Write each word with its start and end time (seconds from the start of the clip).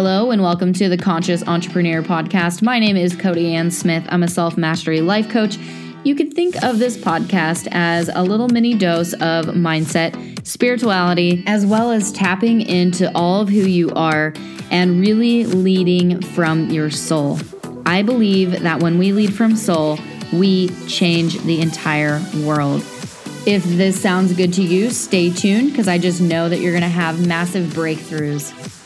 Hello, 0.00 0.30
and 0.30 0.40
welcome 0.40 0.72
to 0.74 0.88
the 0.88 0.96
Conscious 0.96 1.42
Entrepreneur 1.48 2.02
Podcast. 2.02 2.62
My 2.62 2.78
name 2.78 2.96
is 2.96 3.16
Cody 3.16 3.52
Ann 3.52 3.68
Smith. 3.72 4.06
I'm 4.10 4.22
a 4.22 4.28
self 4.28 4.56
mastery 4.56 5.00
life 5.00 5.28
coach. 5.28 5.58
You 6.04 6.14
could 6.14 6.34
think 6.34 6.62
of 6.62 6.78
this 6.78 6.96
podcast 6.96 7.66
as 7.72 8.08
a 8.08 8.22
little 8.22 8.46
mini 8.46 8.74
dose 8.74 9.12
of 9.14 9.46
mindset, 9.46 10.46
spirituality, 10.46 11.42
as 11.48 11.66
well 11.66 11.90
as 11.90 12.12
tapping 12.12 12.60
into 12.60 13.10
all 13.12 13.40
of 13.40 13.48
who 13.48 13.62
you 13.62 13.90
are 13.90 14.34
and 14.70 15.00
really 15.00 15.46
leading 15.46 16.22
from 16.22 16.70
your 16.70 16.90
soul. 16.90 17.40
I 17.84 18.02
believe 18.02 18.62
that 18.62 18.80
when 18.80 18.98
we 18.98 19.10
lead 19.10 19.34
from 19.34 19.56
soul, 19.56 19.98
we 20.32 20.68
change 20.86 21.40
the 21.40 21.60
entire 21.60 22.22
world. 22.44 22.82
If 23.46 23.64
this 23.64 24.00
sounds 24.00 24.32
good 24.32 24.52
to 24.52 24.62
you, 24.62 24.90
stay 24.90 25.32
tuned 25.32 25.72
because 25.72 25.88
I 25.88 25.98
just 25.98 26.20
know 26.20 26.48
that 26.48 26.60
you're 26.60 26.70
going 26.70 26.82
to 26.82 26.88
have 26.88 27.26
massive 27.26 27.70
breakthroughs. 27.70 28.77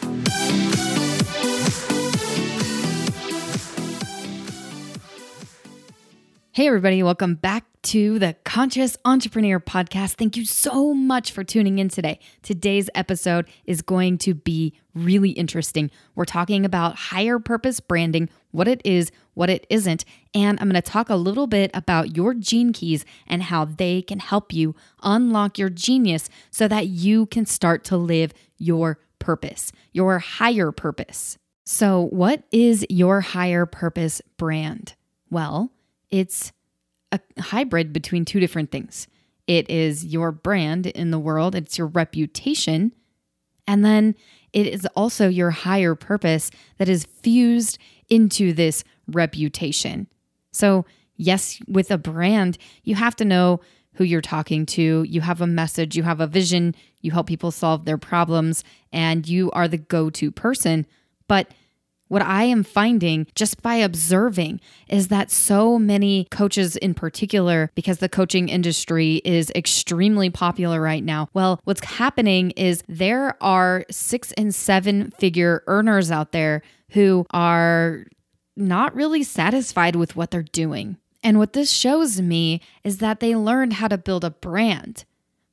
Hey, 6.54 6.66
everybody, 6.66 7.02
welcome 7.02 7.36
back 7.36 7.64
to 7.84 8.18
the 8.18 8.36
Conscious 8.44 8.98
Entrepreneur 9.06 9.58
Podcast. 9.58 10.16
Thank 10.16 10.36
you 10.36 10.44
so 10.44 10.92
much 10.92 11.32
for 11.32 11.42
tuning 11.42 11.78
in 11.78 11.88
today. 11.88 12.18
Today's 12.42 12.90
episode 12.94 13.48
is 13.64 13.80
going 13.80 14.18
to 14.18 14.34
be 14.34 14.74
really 14.94 15.30
interesting. 15.30 15.90
We're 16.14 16.26
talking 16.26 16.66
about 16.66 16.96
higher 16.96 17.38
purpose 17.38 17.80
branding, 17.80 18.28
what 18.50 18.68
it 18.68 18.82
is, 18.84 19.10
what 19.32 19.48
it 19.48 19.66
isn't, 19.70 20.04
and 20.34 20.60
I'm 20.60 20.68
going 20.68 20.74
to 20.74 20.82
talk 20.82 21.08
a 21.08 21.16
little 21.16 21.46
bit 21.46 21.70
about 21.72 22.18
your 22.18 22.34
gene 22.34 22.74
keys 22.74 23.06
and 23.26 23.44
how 23.44 23.64
they 23.64 24.02
can 24.02 24.18
help 24.18 24.52
you 24.52 24.74
unlock 25.02 25.58
your 25.58 25.70
genius 25.70 26.28
so 26.50 26.68
that 26.68 26.88
you 26.88 27.24
can 27.24 27.46
start 27.46 27.82
to 27.84 27.96
live 27.96 28.34
your 28.58 28.98
purpose, 29.18 29.72
your 29.92 30.18
higher 30.18 30.70
purpose. 30.70 31.38
So, 31.64 32.08
what 32.10 32.42
is 32.52 32.84
your 32.90 33.22
higher 33.22 33.64
purpose 33.64 34.20
brand? 34.36 34.96
Well, 35.30 35.72
it's 36.12 36.52
a 37.10 37.18
hybrid 37.40 37.92
between 37.92 38.24
two 38.24 38.38
different 38.38 38.70
things. 38.70 39.08
It 39.48 39.68
is 39.68 40.04
your 40.04 40.30
brand 40.30 40.86
in 40.86 41.10
the 41.10 41.18
world, 41.18 41.56
it's 41.56 41.76
your 41.76 41.88
reputation, 41.88 42.92
and 43.66 43.84
then 43.84 44.14
it 44.52 44.66
is 44.66 44.86
also 44.94 45.28
your 45.28 45.50
higher 45.50 45.96
purpose 45.96 46.50
that 46.78 46.88
is 46.88 47.04
fused 47.04 47.78
into 48.08 48.52
this 48.52 48.84
reputation. 49.08 50.06
So, 50.52 50.84
yes, 51.16 51.58
with 51.66 51.90
a 51.90 51.98
brand, 51.98 52.58
you 52.84 52.94
have 52.94 53.16
to 53.16 53.24
know 53.24 53.60
who 53.94 54.04
you're 54.04 54.20
talking 54.20 54.64
to. 54.66 55.04
You 55.08 55.20
have 55.22 55.40
a 55.40 55.46
message, 55.46 55.96
you 55.96 56.02
have 56.02 56.20
a 56.20 56.26
vision, 56.26 56.74
you 57.00 57.10
help 57.10 57.26
people 57.26 57.50
solve 57.50 57.84
their 57.84 57.98
problems, 57.98 58.64
and 58.92 59.28
you 59.28 59.50
are 59.52 59.68
the 59.68 59.78
go 59.78 60.10
to 60.10 60.30
person. 60.30 60.86
But 61.28 61.52
what 62.12 62.20
I 62.20 62.42
am 62.42 62.62
finding 62.62 63.26
just 63.34 63.62
by 63.62 63.76
observing 63.76 64.60
is 64.86 65.08
that 65.08 65.30
so 65.30 65.78
many 65.78 66.26
coaches, 66.30 66.76
in 66.76 66.92
particular, 66.92 67.70
because 67.74 68.00
the 68.00 68.08
coaching 68.10 68.50
industry 68.50 69.22
is 69.24 69.50
extremely 69.54 70.28
popular 70.28 70.78
right 70.78 71.02
now, 71.02 71.30
well, 71.32 71.58
what's 71.64 71.82
happening 71.82 72.50
is 72.50 72.84
there 72.86 73.42
are 73.42 73.86
six 73.90 74.30
and 74.32 74.54
seven 74.54 75.10
figure 75.12 75.64
earners 75.66 76.10
out 76.10 76.32
there 76.32 76.60
who 76.90 77.24
are 77.30 78.04
not 78.58 78.94
really 78.94 79.22
satisfied 79.22 79.96
with 79.96 80.14
what 80.14 80.30
they're 80.30 80.42
doing. 80.42 80.98
And 81.22 81.38
what 81.38 81.54
this 81.54 81.70
shows 81.70 82.20
me 82.20 82.60
is 82.84 82.98
that 82.98 83.20
they 83.20 83.34
learned 83.34 83.72
how 83.72 83.88
to 83.88 83.96
build 83.96 84.22
a 84.22 84.30
brand, 84.30 85.06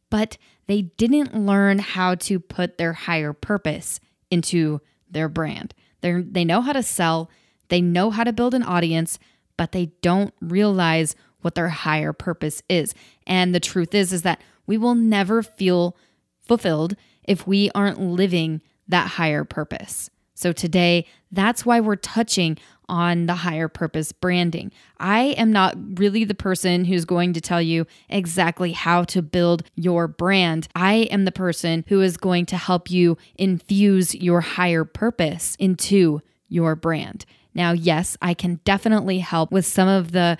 but 0.09 0.37
they 0.67 0.81
didn't 0.81 1.33
learn 1.33 1.79
how 1.79 2.15
to 2.15 2.37
put 2.37 2.77
their 2.77 2.91
higher 2.91 3.31
purpose 3.31 4.01
into 4.29 4.81
their 5.09 5.29
brand. 5.29 5.73
They 6.01 6.21
they 6.21 6.45
know 6.45 6.61
how 6.61 6.73
to 6.73 6.83
sell, 6.83 7.29
they 7.69 7.81
know 7.81 8.09
how 8.09 8.23
to 8.23 8.33
build 8.33 8.53
an 8.53 8.63
audience, 8.63 9.19
but 9.57 9.71
they 9.71 9.87
don't 10.01 10.33
realize 10.41 11.15
what 11.41 11.55
their 11.55 11.69
higher 11.69 12.13
purpose 12.13 12.61
is. 12.69 12.93
And 13.25 13.53
the 13.53 13.59
truth 13.59 13.93
is 13.93 14.11
is 14.11 14.23
that 14.23 14.41
we 14.65 14.77
will 14.77 14.95
never 14.95 15.41
feel 15.41 15.95
fulfilled 16.41 16.95
if 17.23 17.47
we 17.47 17.69
aren't 17.75 18.01
living 18.01 18.61
that 18.87 19.07
higher 19.11 19.43
purpose. 19.43 20.09
So 20.33 20.51
today, 20.51 21.05
that's 21.31 21.65
why 21.65 21.79
we're 21.79 21.95
touching 21.95 22.57
on 22.89 23.27
the 23.27 23.35
higher 23.35 23.69
purpose 23.69 24.11
branding. 24.11 24.71
I 24.99 25.35
am 25.37 25.51
not 25.53 25.75
really 25.97 26.25
the 26.25 26.35
person 26.35 26.83
who's 26.83 27.05
going 27.05 27.33
to 27.33 27.41
tell 27.41 27.61
you 27.61 27.85
exactly 28.09 28.73
how 28.73 29.03
to 29.05 29.21
build 29.21 29.63
your 29.75 30.07
brand. 30.07 30.67
I 30.75 31.07
am 31.11 31.23
the 31.23 31.31
person 31.31 31.85
who 31.87 32.01
is 32.01 32.17
going 32.17 32.47
to 32.47 32.57
help 32.57 32.91
you 32.91 33.17
infuse 33.35 34.13
your 34.13 34.41
higher 34.41 34.83
purpose 34.83 35.55
into 35.59 36.21
your 36.49 36.75
brand. 36.75 37.25
Now, 37.53 37.71
yes, 37.71 38.17
I 38.21 38.33
can 38.33 38.59
definitely 38.65 39.19
help 39.19 39.51
with 39.51 39.65
some 39.65 39.87
of 39.87 40.11
the 40.11 40.37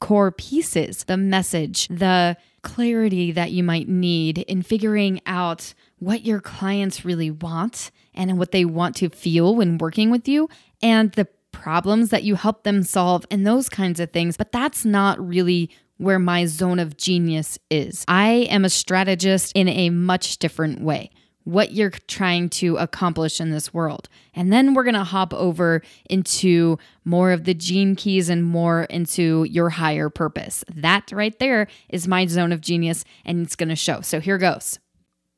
core 0.00 0.32
pieces, 0.32 1.04
the 1.04 1.16
message, 1.16 1.86
the 1.88 2.36
clarity 2.62 3.32
that 3.32 3.52
you 3.52 3.62
might 3.62 3.88
need 3.88 4.38
in 4.38 4.62
figuring 4.62 5.20
out 5.26 5.74
what 5.98 6.24
your 6.24 6.40
clients 6.40 7.04
really 7.04 7.30
want 7.30 7.90
and 8.14 8.38
what 8.38 8.50
they 8.50 8.64
want 8.64 8.96
to 8.96 9.08
feel 9.08 9.54
when 9.54 9.78
working 9.78 10.10
with 10.10 10.26
you 10.26 10.48
and 10.82 11.12
the 11.12 11.26
problems 11.52 12.10
that 12.10 12.24
you 12.24 12.34
help 12.34 12.64
them 12.64 12.82
solve 12.82 13.24
and 13.30 13.46
those 13.46 13.68
kinds 13.68 14.00
of 14.00 14.10
things. 14.10 14.36
But 14.36 14.52
that's 14.52 14.84
not 14.84 15.24
really 15.24 15.70
where 15.98 16.18
my 16.18 16.46
zone 16.46 16.78
of 16.78 16.96
genius 16.96 17.58
is. 17.70 18.04
I 18.08 18.48
am 18.50 18.64
a 18.64 18.70
strategist 18.70 19.52
in 19.54 19.68
a 19.68 19.90
much 19.90 20.38
different 20.38 20.80
way. 20.80 21.10
What 21.44 21.72
you're 21.72 21.90
trying 21.90 22.50
to 22.50 22.76
accomplish 22.76 23.40
in 23.40 23.50
this 23.50 23.74
world. 23.74 24.08
And 24.34 24.52
then 24.52 24.74
we're 24.74 24.84
gonna 24.84 25.04
hop 25.04 25.34
over 25.34 25.82
into 26.08 26.78
more 27.04 27.32
of 27.32 27.44
the 27.44 27.54
gene 27.54 27.96
keys 27.96 28.28
and 28.28 28.44
more 28.44 28.84
into 28.84 29.44
your 29.44 29.70
higher 29.70 30.08
purpose. 30.08 30.64
That 30.72 31.10
right 31.12 31.36
there 31.38 31.66
is 31.88 32.06
my 32.06 32.26
zone 32.26 32.52
of 32.52 32.60
genius, 32.60 33.04
and 33.24 33.44
it's 33.44 33.56
gonna 33.56 33.76
show. 33.76 34.00
So 34.02 34.20
here 34.20 34.38
goes. 34.38 34.78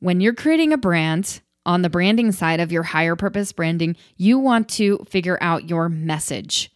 When 0.01 0.21
you're 0.21 0.35
creating 0.35 0.75
a 0.75 0.79
brand, 0.79 1.41
on 1.67 1.83
the 1.83 1.91
branding 1.91 2.33
side 2.33 2.61
of 2.61 2.73
your 2.73 2.83
higher 2.83 3.17
purpose 3.17 3.53
branding, 3.53 3.97
you 4.17 4.39
want 4.39 4.69
to 4.71 4.99
figure 5.09 5.39
out 5.41 5.69
your 5.69 5.89
message. 5.89 6.71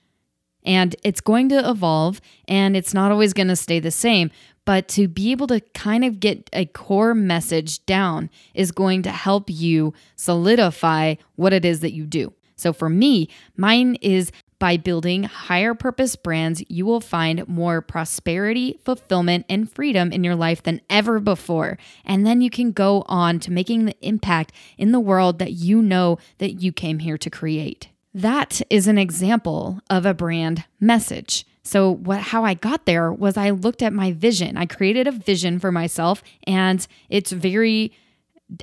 And 0.65 0.97
it's 1.05 1.21
going 1.21 1.49
to 1.51 1.69
evolve 1.69 2.21
and 2.47 2.77
it's 2.77 2.95
not 2.95 3.13
always 3.13 3.33
going 3.33 3.49
to 3.49 3.57
stay 3.57 3.81
the 3.81 3.91
same. 3.91 4.31
But 4.65 4.87
to 4.89 5.09
be 5.09 5.31
able 5.31 5.47
to 5.47 5.61
kind 5.73 6.05
of 6.05 6.21
get 6.21 6.51
a 6.53 6.67
core 6.67 7.15
message 7.15 7.85
down 7.87 8.29
is 8.53 8.71
going 8.71 9.03
to 9.05 9.11
help 9.11 9.49
you 9.49 9.95
solidify 10.17 11.15
what 11.37 11.55
it 11.55 11.65
is 11.65 11.81
that 11.81 11.95
you 11.95 12.05
do. 12.05 12.35
So 12.55 12.73
for 12.73 12.91
me, 12.91 13.31
mine 13.57 13.95
is 14.03 14.31
by 14.59 14.77
building 14.77 15.25
higher 15.25 15.75
purpose 15.75 16.17
brands, 16.17 16.63
you 16.69 16.85
will 16.85 17.01
find 17.01 17.47
more 17.47 17.81
prosperity, 17.81 18.79
fulfillment, 18.85 19.47
and 19.49 19.71
freedom 19.71 20.13
in 20.13 20.25
your 20.25 20.35
life 20.35 20.63
than 20.63 20.81
ever 20.91 21.21
before. 21.21 21.79
And 22.05 22.27
then 22.27 22.41
you 22.41 22.51
can 22.51 22.73
go 22.73 23.05
on 23.07 23.39
to 23.41 23.53
making 23.53 23.85
the 23.85 23.97
impact 24.01 24.53
in 24.77 24.93
the 24.93 25.01
world 25.01 25.39
that 25.39 25.53
you 25.53 25.81
know 25.83 26.19
that 26.39 26.61
you 26.61 26.73
came 26.73 26.99
here 27.01 27.19
to 27.19 27.31
create. 27.31 27.89
That 28.15 28.61
is 28.71 28.89
an 28.89 28.99
example 28.99 29.81
of 29.89 30.05
a 30.05 30.15
brand 30.15 30.65
message. 30.81 31.47
So 31.63 31.95
what 31.95 32.21
how 32.21 32.45
I 32.45 32.55
got 32.55 32.87
there 32.87 33.13
was 33.13 33.37
I 33.37 33.51
looked 33.51 33.83
at 33.83 33.93
my 33.93 34.13
vision. 34.13 34.57
I 34.57 34.65
created 34.65 35.07
a 35.07 35.13
vision 35.13 35.59
for 35.59 35.71
myself 35.71 36.23
and 36.47 36.85
it's 37.11 37.31
very 37.31 37.93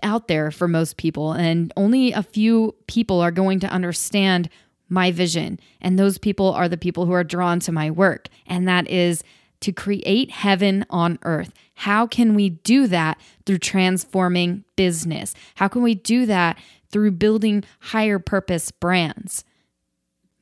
out 0.02 0.28
there 0.28 0.50
for 0.50 0.68
most 0.68 0.98
people 0.98 1.34
and 1.34 1.72
only 1.78 2.12
a 2.12 2.24
few 2.24 2.74
people 2.88 3.22
are 3.22 3.30
going 3.30 3.60
to 3.60 3.68
understand 3.68 4.50
my 4.90 5.12
vision. 5.12 5.60
And 5.82 5.98
those 5.98 6.18
people 6.18 6.52
are 6.54 6.70
the 6.70 6.78
people 6.78 7.06
who 7.06 7.14
are 7.14 7.24
drawn 7.24 7.60
to 7.62 7.72
my 7.72 7.90
work. 7.92 8.28
And 8.46 8.68
that 8.68 8.90
is 8.90 9.24
to 9.62 9.72
create 9.72 10.32
heaven 10.32 10.86
on 10.90 11.18
earth. 11.24 11.52
How 11.76 12.06
can 12.08 12.36
we 12.36 12.50
do 12.50 12.88
that 12.88 13.20
through 13.46 13.60
transforming 13.60 14.64
business? 14.76 15.34
How 15.56 15.68
can 15.68 15.82
we 15.82 15.96
do 15.96 16.26
that 16.26 16.60
through 16.92 17.12
building 17.12 17.64
higher 17.80 18.20
purpose 18.20 18.72
brands? 18.72 19.44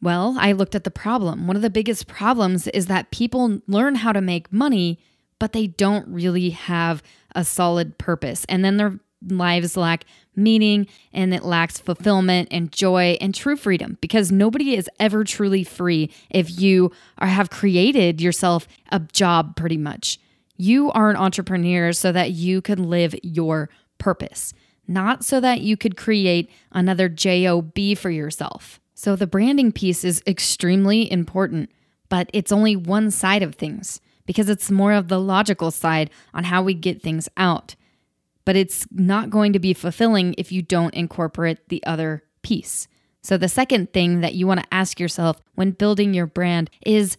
Well, 0.02 0.36
I 0.38 0.52
looked 0.52 0.76
at 0.76 0.84
the 0.84 0.92
problem. 0.92 1.48
One 1.48 1.56
of 1.56 1.62
the 1.62 1.70
biggest 1.70 2.08
problems 2.08 2.68
is 2.68 2.88
that 2.88 3.12
people 3.12 3.62
learn 3.68 3.96
how 3.96 4.12
to 4.12 4.20
make 4.20 4.52
money, 4.52 5.00
but 5.40 5.54
they 5.54 5.68
don't 5.68 6.08
really 6.10 6.50
have 6.50 7.02
a 7.34 7.46
solid 7.46 7.98
purpose. 7.98 8.46
And 8.50 8.66
then 8.66 8.76
their 8.76 9.00
lives 9.30 9.78
lack 9.78 10.06
meaning 10.36 10.88
and 11.12 11.34
it 11.34 11.44
lacks 11.44 11.80
fulfillment 11.80 12.48
and 12.52 12.72
joy 12.72 13.18
and 13.22 13.36
true 13.36 13.56
freedom 13.56 13.98
because 14.02 14.32
nobody 14.32 14.76
is 14.76 14.90
ever 15.00 15.24
truly 15.24 15.64
free 15.64 16.12
if 16.30 16.60
you 16.60 16.92
are 17.18 17.28
have 17.28 17.50
created 17.50 18.22
yourself 18.22 18.68
a 18.92 19.00
job 19.00 19.56
pretty 19.56 19.78
much. 19.78 20.20
You 20.58 20.92
are 20.92 21.10
an 21.10 21.18
entrepreneur 21.18 21.94
so 21.94 22.12
that 22.12 22.32
you 22.32 22.62
can 22.62 22.90
live 22.90 23.16
your 23.24 23.70
purpose, 23.98 24.54
not 24.88 25.26
so 25.26 25.40
that 25.40 25.62
you 25.62 25.78
could 25.78 25.98
create 25.98 26.50
another 26.72 27.10
job 27.10 27.74
for 27.98 28.10
yourself. 28.10 28.80
So 28.94 29.16
the 29.16 29.28
branding 29.28 29.72
piece 29.72 30.04
is 30.04 30.24
extremely 30.28 31.12
important, 31.12 31.72
but 32.10 32.30
it's 32.34 32.52
only 32.52 32.76
one 32.76 33.12
side 33.12 33.44
of 33.44 33.56
things 33.56 34.00
because 34.26 34.50
it's 34.50 34.72
more 34.72 34.94
of 34.94 35.08
the 35.08 35.20
logical 35.20 35.72
side 35.72 36.10
on 36.34 36.46
how 36.46 36.64
we 36.64 36.74
get 36.74 37.02
things 37.02 37.28
out 37.36 37.76
but 38.46 38.56
it's 38.56 38.86
not 38.92 39.30
going 39.30 39.54
to 39.54 39.60
be 39.60 39.74
fulfilling 39.74 40.36
if 40.38 40.52
you 40.52 40.62
don't 40.62 40.94
incorporate 40.94 41.70
the 41.70 41.84
other 41.86 42.24
piece 42.42 42.88
So, 43.22 43.38
the 43.38 43.48
second 43.48 43.94
thing 43.94 44.20
that 44.22 44.36
you 44.36 44.46
want 44.48 44.62
to 44.62 44.74
ask 44.74 45.00
yourself 45.00 45.42
when 45.56 45.72
building 45.72 46.14
your 46.14 46.28
brand 46.28 46.70
is 46.86 47.18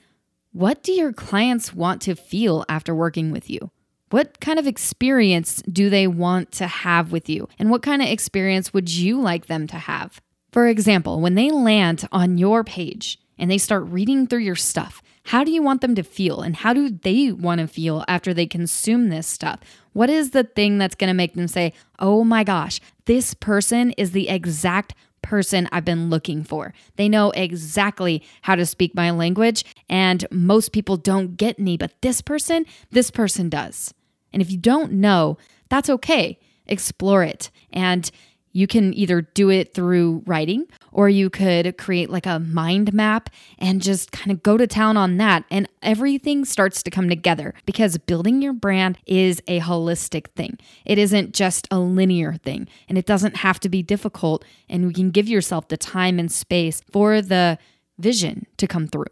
what 0.53 0.82
do 0.82 0.93
your 0.93 1.12
clients 1.12 1.73
want 1.75 2.03
to 2.03 2.15
feel 2.15 2.65
after 2.69 2.94
working 2.94 3.32
with 3.32 3.49
you? 3.50 3.71
What 4.11 4.38
kind 4.38 4.59
of 4.59 4.67
experience 4.67 5.62
do 5.62 5.91
they 5.91 6.06
want 6.06 6.53
to 6.53 6.67
have 6.69 7.11
with 7.11 7.29
you? 7.29 7.49
And 7.59 7.70
what 7.70 7.82
kind 7.82 8.03
of 8.03 8.09
experience 8.09 8.73
would 8.73 8.88
you 8.94 9.20
like 9.20 9.47
them 9.47 9.67
to 9.69 9.77
have? 9.77 10.20
For 10.53 10.69
example, 10.69 11.20
when 11.20 11.35
they 11.35 11.50
land 11.50 12.06
on 12.12 12.38
your 12.38 12.62
page 12.62 13.19
and 13.38 13.50
they 13.50 13.59
start 13.59 13.85
reading 13.87 14.27
through 14.27 14.41
your 14.41 14.55
stuff, 14.55 15.03
how 15.25 15.43
do 15.43 15.50
you 15.50 15.62
want 15.62 15.81
them 15.81 15.94
to 15.94 16.03
feel? 16.03 16.43
And 16.43 16.56
how 16.56 16.73
do 16.73 16.91
they 16.91 17.32
want 17.32 17.61
to 17.61 17.67
feel 17.67 18.05
after 18.06 18.35
they 18.35 18.47
consume 18.47 19.09
this 19.09 19.26
stuff? 19.26 19.61
What 19.93 20.11
is 20.11 20.31
the 20.31 20.44
thing 20.44 20.79
that's 20.79 20.94
going 20.94 21.09
to 21.09 21.15
make 21.15 21.35
them 21.35 21.49
say, 21.49 21.73
oh 21.99 22.25
my 22.25 22.44
gosh, 22.44 22.81
this 23.06 23.32
person 23.32 23.93
is 23.93 24.12
the 24.12 24.29
exact 24.29 24.94
person 25.23 25.67
I've 25.73 25.87
been 25.87 26.11
looking 26.11 26.44
for. 26.44 26.75
They 26.97 27.09
know 27.09 27.31
exactly 27.31 28.23
how 28.43 28.55
to 28.56 28.67
speak 28.67 28.94
my 28.94 29.11
language, 29.11 29.65
and 29.88 30.26
most 30.31 30.73
people 30.73 30.99
don't 30.99 31.37
get 31.37 31.59
me, 31.59 31.79
but 31.79 32.03
this 32.03 32.20
person, 32.20 32.67
this 32.91 33.11
person 33.11 33.49
does. 33.49 33.94
And 34.32 34.43
if 34.43 34.50
you 34.50 34.59
don't 34.59 34.93
know, 34.93 35.38
that's 35.70 35.88
okay. 35.88 36.38
Explore 36.67 37.25
it. 37.25 37.50
And 37.73 38.11
you 38.55 38.67
can 38.67 38.95
either 38.95 39.21
do 39.21 39.51
it 39.51 39.75
through 39.75 40.23
writing 40.27 40.67
or 40.93 41.09
you 41.09 41.29
could 41.29 41.77
create 41.77 42.09
like 42.09 42.25
a 42.25 42.39
mind 42.39 42.95
map 42.95 43.29
and 43.59 43.83
just 43.83 44.12
kind 44.12 44.31
of 44.31 44.43
go 44.43 44.56
to 44.56 44.67
town 44.67 44.97
on 44.97 45.19
that. 45.19 45.45
And 45.51 45.69
everything 45.83 46.45
starts 46.45 46.83
to 46.85 46.91
come 46.91 47.09
together 47.09 47.53
because 47.67 47.99
building 47.99 48.41
your 48.41 48.53
brand 48.53 48.97
is 49.06 49.43
a 49.49 49.61
holistic 49.61 50.29
thing. 50.37 50.56
It 50.87 50.99
isn't 50.99 51.35
just 51.35 51.67
a 51.71 51.79
linear 51.81 52.35
thing 52.35 52.69
and 52.89 52.97
it 52.97 53.06
doesn't 53.06 53.37
have 53.39 53.59
to 53.61 53.69
be 53.69 53.83
difficult. 53.83 54.45
And 54.71 54.85
you 54.85 54.93
can 54.93 55.11
give 55.11 55.29
yourself 55.29 55.69
the 55.69 55.77
time 55.77 56.19
and 56.21 56.31
space 56.31 56.81
for 56.93 57.21
the 57.21 57.59
vision 57.99 58.47
to 58.59 58.69
come 58.69 58.87
through. 58.87 59.06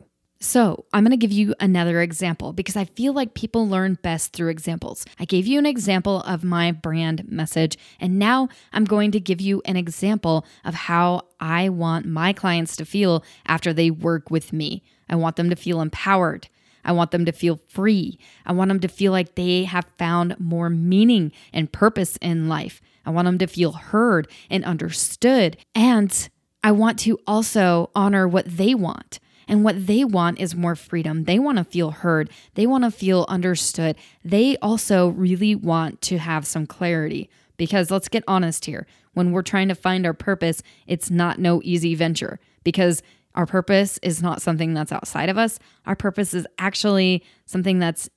So, 0.45 0.87
I'm 0.93 1.05
going 1.05 1.13
to 1.13 1.17
give 1.17 1.31
you 1.31 1.55
another 1.61 2.01
example 2.01 2.53
because 2.53 2.75
I 2.75 2.85
feel 2.85 3.13
like 3.13 3.33
people 3.35 3.69
learn 3.69 3.97
best 4.03 4.33
through 4.33 4.51
examples. 4.51 5.07
I 5.21 5.25
gave 5.25 5.47
you 5.47 5.57
an 5.57 5.67
example 5.67 6.23
of 6.23 6.43
my 6.43 6.73
brand 6.73 7.31
message, 7.31 7.79
and 8.01 8.19
now 8.19 8.49
I'm 8.73 8.85
going 8.85 9.13
to 9.13 9.21
give 9.21 9.41
you 9.41 9.63
an 9.67 9.77
example 9.77 10.45
of 10.65 10.75
how 10.75 11.29
I 11.39 11.69
want 11.69 12.07
my 12.07 12.33
clients 12.33 12.75
to 12.77 12.85
feel 12.85 13.23
after 13.47 13.73
they 13.73 13.93
work 13.93 14.33
with 14.33 14.53
me. 14.53 14.83
I 15.09 15.15
want 15.15 15.37
them 15.37 15.49
to 15.49 15.55
feel 15.55 15.81
empowered. 15.81 16.49
I 16.85 16.91
want 16.91 17.13
them 17.13 17.25
to 17.25 17.33
feel 17.33 17.61
free. 17.69 18.19
I 18.45 18.51
want 18.51 18.69
them 18.69 18.81
to 18.81 18.89
feel 18.89 19.13
like 19.13 19.37
they 19.37 19.63
have 19.63 19.87
found 19.97 20.35
more 20.41 20.69
meaning 20.69 21.31
and 21.53 21.71
purpose 21.71 22.17
in 22.17 22.49
life. 22.49 22.83
I 23.07 23.11
want 23.11 23.27
them 23.27 23.39
to 23.39 23.47
feel 23.47 23.73
heard 23.75 24.27
and 24.51 24.65
understood. 24.65 25.57
And 25.73 26.29
I 26.65 26.73
want 26.73 26.99
to 27.01 27.21
also 27.29 27.91
honor 27.95 28.27
what 28.27 28.47
they 28.47 28.75
want. 28.75 29.21
And 29.49 29.65
what 29.65 29.87
they 29.87 30.05
want 30.05 30.41
is 30.41 30.55
more 30.55 30.77
freedom. 30.77 31.25
They 31.25 31.39
want 31.39 31.59
to 31.59 31.65
feel 31.65 31.91
heard. 31.91 32.31
They 32.55 32.67
want 32.67 32.85
to 32.85 32.91
feel 32.91 33.27
understood. 33.29 33.97
They 34.25 34.57
also 34.59 35.09
really 35.09 35.55
want 35.55 36.01
to 36.03 36.19
have 36.19 36.47
some 36.47 36.67
clarity. 36.67 37.31
Because 37.57 37.91
let's 37.91 38.09
get 38.09 38.25
honest 38.27 38.65
here 38.65 38.87
when 39.15 39.33
we're 39.33 39.43
trying 39.43 39.69
to 39.69 39.75
find 39.75 40.07
our 40.07 40.15
purpose, 40.15 40.63
it's 40.87 41.11
not 41.11 41.39
no 41.39 41.61
easy 41.65 41.95
venture 41.95 42.41
because 42.65 43.03
our 43.35 43.47
purpose 43.47 43.99
is 44.03 44.23
not 44.23 44.43
something 44.43 44.75
that's 44.75 44.93
outside 44.93 45.29
of 45.29 45.39
us. 45.39 45.59
Our 45.87 45.97
purpose 45.97 46.35
is 46.35 46.47
actually 46.59 47.25
something 47.47 47.79
that's 47.79 48.09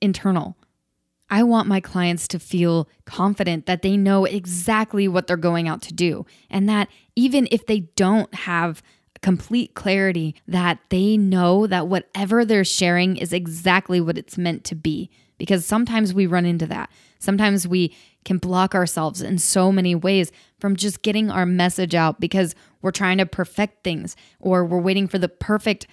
internal. 0.00 0.56
I 1.30 1.42
want 1.42 1.68
my 1.68 1.80
clients 1.80 2.26
to 2.28 2.38
feel 2.38 2.88
confident 3.04 3.66
that 3.66 3.82
they 3.82 3.96
know 3.96 4.24
exactly 4.24 5.08
what 5.08 5.26
they're 5.26 5.36
going 5.36 5.68
out 5.68 5.82
to 5.82 5.92
do, 5.92 6.24
and 6.48 6.68
that 6.68 6.88
even 7.16 7.48
if 7.50 7.66
they 7.66 7.80
don't 7.80 8.32
have 8.34 8.82
complete 9.22 9.74
clarity 9.74 10.34
that 10.46 10.78
they 10.90 11.16
know 11.16 11.66
that 11.66 11.88
whatever 11.88 12.44
they're 12.44 12.64
sharing 12.64 13.16
is 13.16 13.32
exactly 13.32 14.00
what 14.00 14.18
it's 14.18 14.38
meant 14.38 14.64
to 14.64 14.74
be. 14.74 15.10
Because 15.38 15.64
sometimes 15.64 16.12
we 16.12 16.26
run 16.26 16.44
into 16.44 16.66
that. 16.66 16.90
Sometimes 17.18 17.66
we 17.66 17.94
can 18.24 18.38
block 18.38 18.74
ourselves 18.74 19.22
in 19.22 19.38
so 19.38 19.70
many 19.72 19.94
ways 19.94 20.32
from 20.58 20.76
just 20.76 21.02
getting 21.02 21.30
our 21.30 21.46
message 21.46 21.94
out 21.94 22.20
because 22.20 22.54
we're 22.82 22.90
trying 22.90 23.18
to 23.18 23.26
perfect 23.26 23.84
things 23.84 24.16
or 24.40 24.64
we're 24.64 24.80
waiting 24.80 25.08
for 25.08 25.18
the 25.18 25.28
perfect 25.28 25.86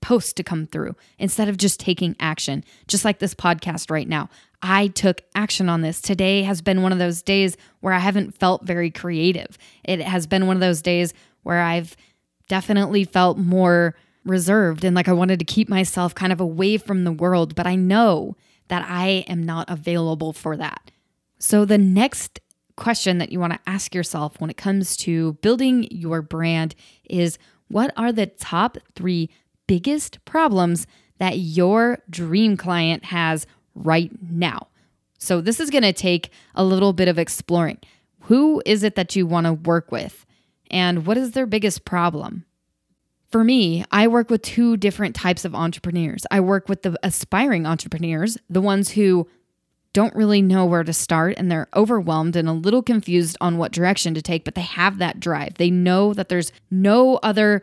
post 0.00 0.36
to 0.36 0.42
come 0.42 0.66
through 0.66 0.94
instead 1.18 1.48
of 1.48 1.56
just 1.56 1.80
taking 1.80 2.14
action. 2.20 2.62
Just 2.88 3.04
like 3.04 3.20
this 3.20 3.34
podcast 3.34 3.90
right 3.90 4.08
now. 4.08 4.28
I 4.60 4.88
took 4.88 5.22
action 5.34 5.68
on 5.68 5.82
this. 5.82 6.00
Today 6.00 6.42
has 6.42 6.60
been 6.60 6.82
one 6.82 6.92
of 6.92 6.98
those 6.98 7.22
days 7.22 7.56
where 7.80 7.92
I 7.92 7.98
haven't 7.98 8.36
felt 8.36 8.64
very 8.64 8.90
creative. 8.90 9.58
It 9.82 10.00
has 10.00 10.26
been 10.26 10.46
one 10.46 10.56
of 10.56 10.60
those 10.60 10.82
days 10.82 11.14
where 11.42 11.60
I've 11.60 11.96
definitely 12.48 13.04
felt 13.04 13.38
more 13.38 13.94
reserved 14.24 14.84
and 14.84 14.96
like 14.96 15.08
I 15.08 15.12
wanted 15.12 15.38
to 15.38 15.44
keep 15.44 15.68
myself 15.68 16.14
kind 16.14 16.32
of 16.32 16.40
away 16.40 16.78
from 16.78 17.04
the 17.04 17.12
world, 17.12 17.54
but 17.54 17.66
I 17.66 17.76
know 17.76 18.36
that 18.68 18.84
I 18.88 19.24
am 19.28 19.42
not 19.44 19.68
available 19.68 20.32
for 20.32 20.56
that. 20.56 20.90
So, 21.38 21.64
the 21.64 21.78
next 21.78 22.40
question 22.76 23.18
that 23.18 23.30
you 23.30 23.38
want 23.38 23.52
to 23.52 23.60
ask 23.66 23.94
yourself 23.94 24.40
when 24.40 24.50
it 24.50 24.56
comes 24.56 24.96
to 24.96 25.34
building 25.34 25.86
your 25.90 26.22
brand 26.22 26.74
is 27.08 27.38
what 27.68 27.92
are 27.96 28.12
the 28.12 28.26
top 28.26 28.78
three 28.94 29.30
biggest 29.66 30.24
problems 30.24 30.86
that 31.18 31.38
your 31.38 31.98
dream 32.10 32.56
client 32.56 33.04
has 33.06 33.46
right 33.74 34.10
now? 34.22 34.68
So, 35.18 35.40
this 35.40 35.60
is 35.60 35.70
going 35.70 35.82
to 35.82 35.92
take 35.92 36.30
a 36.54 36.64
little 36.64 36.92
bit 36.92 37.08
of 37.08 37.18
exploring. 37.18 37.78
Who 38.20 38.62
is 38.64 38.82
it 38.82 38.94
that 38.94 39.14
you 39.14 39.26
want 39.26 39.46
to 39.46 39.52
work 39.52 39.92
with? 39.92 40.23
And 40.74 41.06
what 41.06 41.16
is 41.16 41.30
their 41.30 41.46
biggest 41.46 41.84
problem? 41.84 42.44
For 43.30 43.44
me, 43.44 43.84
I 43.92 44.08
work 44.08 44.28
with 44.28 44.42
two 44.42 44.76
different 44.76 45.14
types 45.14 45.44
of 45.44 45.54
entrepreneurs. 45.54 46.26
I 46.32 46.40
work 46.40 46.68
with 46.68 46.82
the 46.82 46.98
aspiring 47.04 47.64
entrepreneurs, 47.64 48.36
the 48.50 48.60
ones 48.60 48.90
who 48.90 49.28
don't 49.92 50.14
really 50.16 50.42
know 50.42 50.66
where 50.66 50.82
to 50.82 50.92
start 50.92 51.34
and 51.36 51.48
they're 51.48 51.68
overwhelmed 51.76 52.34
and 52.34 52.48
a 52.48 52.52
little 52.52 52.82
confused 52.82 53.36
on 53.40 53.56
what 53.56 53.70
direction 53.70 54.14
to 54.14 54.22
take, 54.22 54.44
but 54.44 54.56
they 54.56 54.62
have 54.62 54.98
that 54.98 55.20
drive. 55.20 55.54
They 55.54 55.70
know 55.70 56.12
that 56.12 56.28
there's 56.28 56.50
no 56.72 57.16
other 57.22 57.62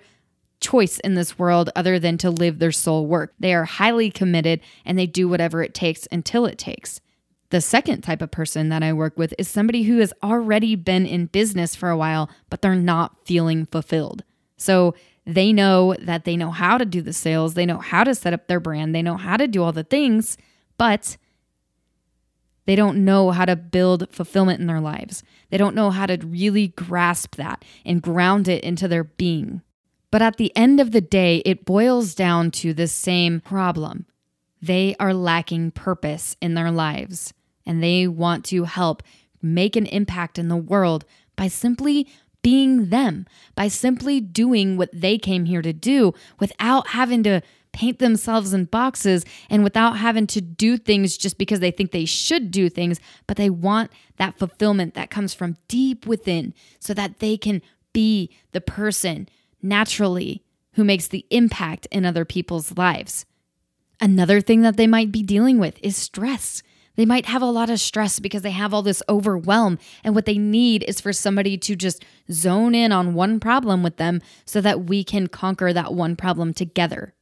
choice 0.62 0.98
in 1.00 1.16
this 1.16 1.38
world 1.38 1.70
other 1.76 2.00
than 2.00 2.18
to 2.20 2.30
live 2.30 2.60
their 2.60 2.72
soul 2.72 3.08
work. 3.08 3.34
They 3.40 3.54
are 3.54 3.66
highly 3.66 4.10
committed 4.10 4.62
and 4.86 4.98
they 4.98 5.08
do 5.08 5.28
whatever 5.28 5.62
it 5.62 5.74
takes 5.74 6.08
until 6.14 6.46
it 6.46 6.58
takes. 6.58 7.02
The 7.52 7.60
second 7.60 8.02
type 8.02 8.22
of 8.22 8.32
person 8.32 8.70
that 8.70 8.82
I 8.82 8.94
work 8.94 9.18
with 9.18 9.34
is 9.38 9.46
somebody 9.50 9.84
who 9.84 9.98
has 9.98 10.14
already 10.24 10.78
been 10.78 11.06
in 11.06 11.26
business 11.26 11.76
for 11.76 11.90
a 11.90 11.98
while, 11.98 12.30
but 12.50 12.62
they're 12.62 12.76
not 12.76 13.26
feeling 13.26 13.66
fulfilled. 13.66 14.24
So 14.56 14.96
they 15.26 15.52
know 15.52 15.94
that 16.00 16.24
they 16.24 16.38
know 16.38 16.52
how 16.52 16.78
to 16.78 16.86
do 16.86 17.02
the 17.02 17.12
sales, 17.12 17.54
they 17.54 17.66
know 17.66 17.80
how 17.80 18.06
to 18.06 18.16
set 18.16 18.32
up 18.32 18.48
their 18.48 18.62
brand, 18.62 18.96
they 18.96 19.02
know 19.02 19.18
how 19.18 19.36
to 19.36 19.50
do 19.50 19.64
all 19.64 19.74
the 19.74 19.84
things, 19.84 20.38
but 20.78 21.18
they 22.66 22.76
don't 22.78 23.04
know 23.04 23.32
how 23.32 23.44
to 23.44 23.58
build 23.58 24.08
fulfillment 24.12 24.62
in 24.62 24.68
their 24.68 24.80
lives. 24.80 25.22
They 25.50 25.58
don't 25.58 25.76
know 25.76 25.90
how 25.90 26.06
to 26.06 26.26
really 26.26 26.70
grasp 26.70 27.36
that 27.36 27.66
and 27.84 28.02
ground 28.02 28.48
it 28.48 28.64
into 28.64 28.88
their 28.88 29.04
being. 29.04 29.62
But 30.10 30.22
at 30.22 30.38
the 30.38 30.56
end 30.56 30.80
of 30.80 30.92
the 30.92 31.02
day, 31.02 31.42
it 31.44 31.66
boils 31.66 32.16
down 32.16 32.52
to 32.52 32.74
the 32.74 32.88
same 32.88 33.42
problem. 33.42 34.06
They 34.62 34.96
are 35.02 35.14
lacking 35.14 35.72
purpose 35.72 36.38
in 36.40 36.54
their 36.54 36.72
lives 36.72 37.34
and 37.66 37.82
they 37.82 38.08
want 38.08 38.46
to 38.46 38.64
help 38.66 39.04
make 39.42 39.76
an 39.76 39.86
impact 39.88 40.38
in 40.38 40.48
the 40.48 40.58
world 40.58 41.06
by 41.36 41.48
simply 41.48 42.08
being 42.42 42.90
them, 42.90 43.28
by 43.56 43.68
simply 43.68 44.20
doing 44.20 44.78
what 44.78 44.90
they 44.94 45.18
came 45.18 45.46
here 45.46 45.62
to 45.62 45.74
do 45.74 46.14
without 46.40 46.88
having 46.88 47.24
to 47.24 47.42
paint 47.72 48.00
themselves 48.00 48.54
in 48.54 48.66
boxes 48.66 49.24
and 49.50 49.64
without 49.64 49.98
having 49.98 50.28
to 50.28 50.42
do 50.42 50.78
things 50.78 51.18
just 51.18 51.38
because 51.38 51.60
they 51.60 51.72
think 51.72 51.92
they 51.92 52.06
should 52.06 52.52
do 52.52 52.70
things, 52.70 53.00
but 53.28 53.38
they 53.38 53.50
want 53.50 53.92
that 54.18 54.38
fulfillment 54.38 54.94
that 54.94 55.10
comes 55.10 55.34
from 55.34 55.58
deep 55.68 56.06
within 56.06 56.54
so 56.80 56.94
that 56.94 57.20
they 57.20 57.38
can 57.38 57.62
be 57.94 58.30
the 58.52 58.62
person 58.62 59.28
naturally 59.62 60.44
who 60.74 60.84
makes 60.84 61.08
the 61.08 61.26
impact 61.30 61.88
in 61.92 62.06
other 62.06 62.26
people's 62.26 62.78
lives. 62.78 63.26
Another 64.00 64.42
thing 64.42 64.62
that 64.62 64.78
they 64.78 64.88
might 64.88 65.12
be 65.12 65.22
dealing 65.22 65.60
with 65.60 65.78
is 65.84 65.96
stress. 65.96 66.64
They 66.96 67.06
might 67.06 67.26
have 67.26 67.42
a 67.42 67.46
lot 67.46 67.70
of 67.70 67.80
stress 67.80 68.20
because 68.20 68.42
they 68.42 68.52
have 68.52 68.74
all 68.74 68.82
this 68.82 69.04
overwhelm. 69.08 69.80
And 70.04 70.14
what 70.14 70.26
they 70.26 70.38
need 70.38 70.84
is 70.84 71.02
for 71.02 71.14
somebody 71.14 71.58
to 71.58 71.76
just 71.76 72.04
zone 72.32 72.76
in 72.76 72.92
on 72.92 73.14
one 73.14 73.40
problem 73.40 73.84
with 73.84 73.98
them 73.98 74.22
so 74.46 74.62
that 74.62 74.86
we 74.86 75.04
can 75.04 75.28
conquer 75.28 75.74
that 75.74 75.94
one 75.94 76.16
problem 76.16 76.54
together. 76.54 77.14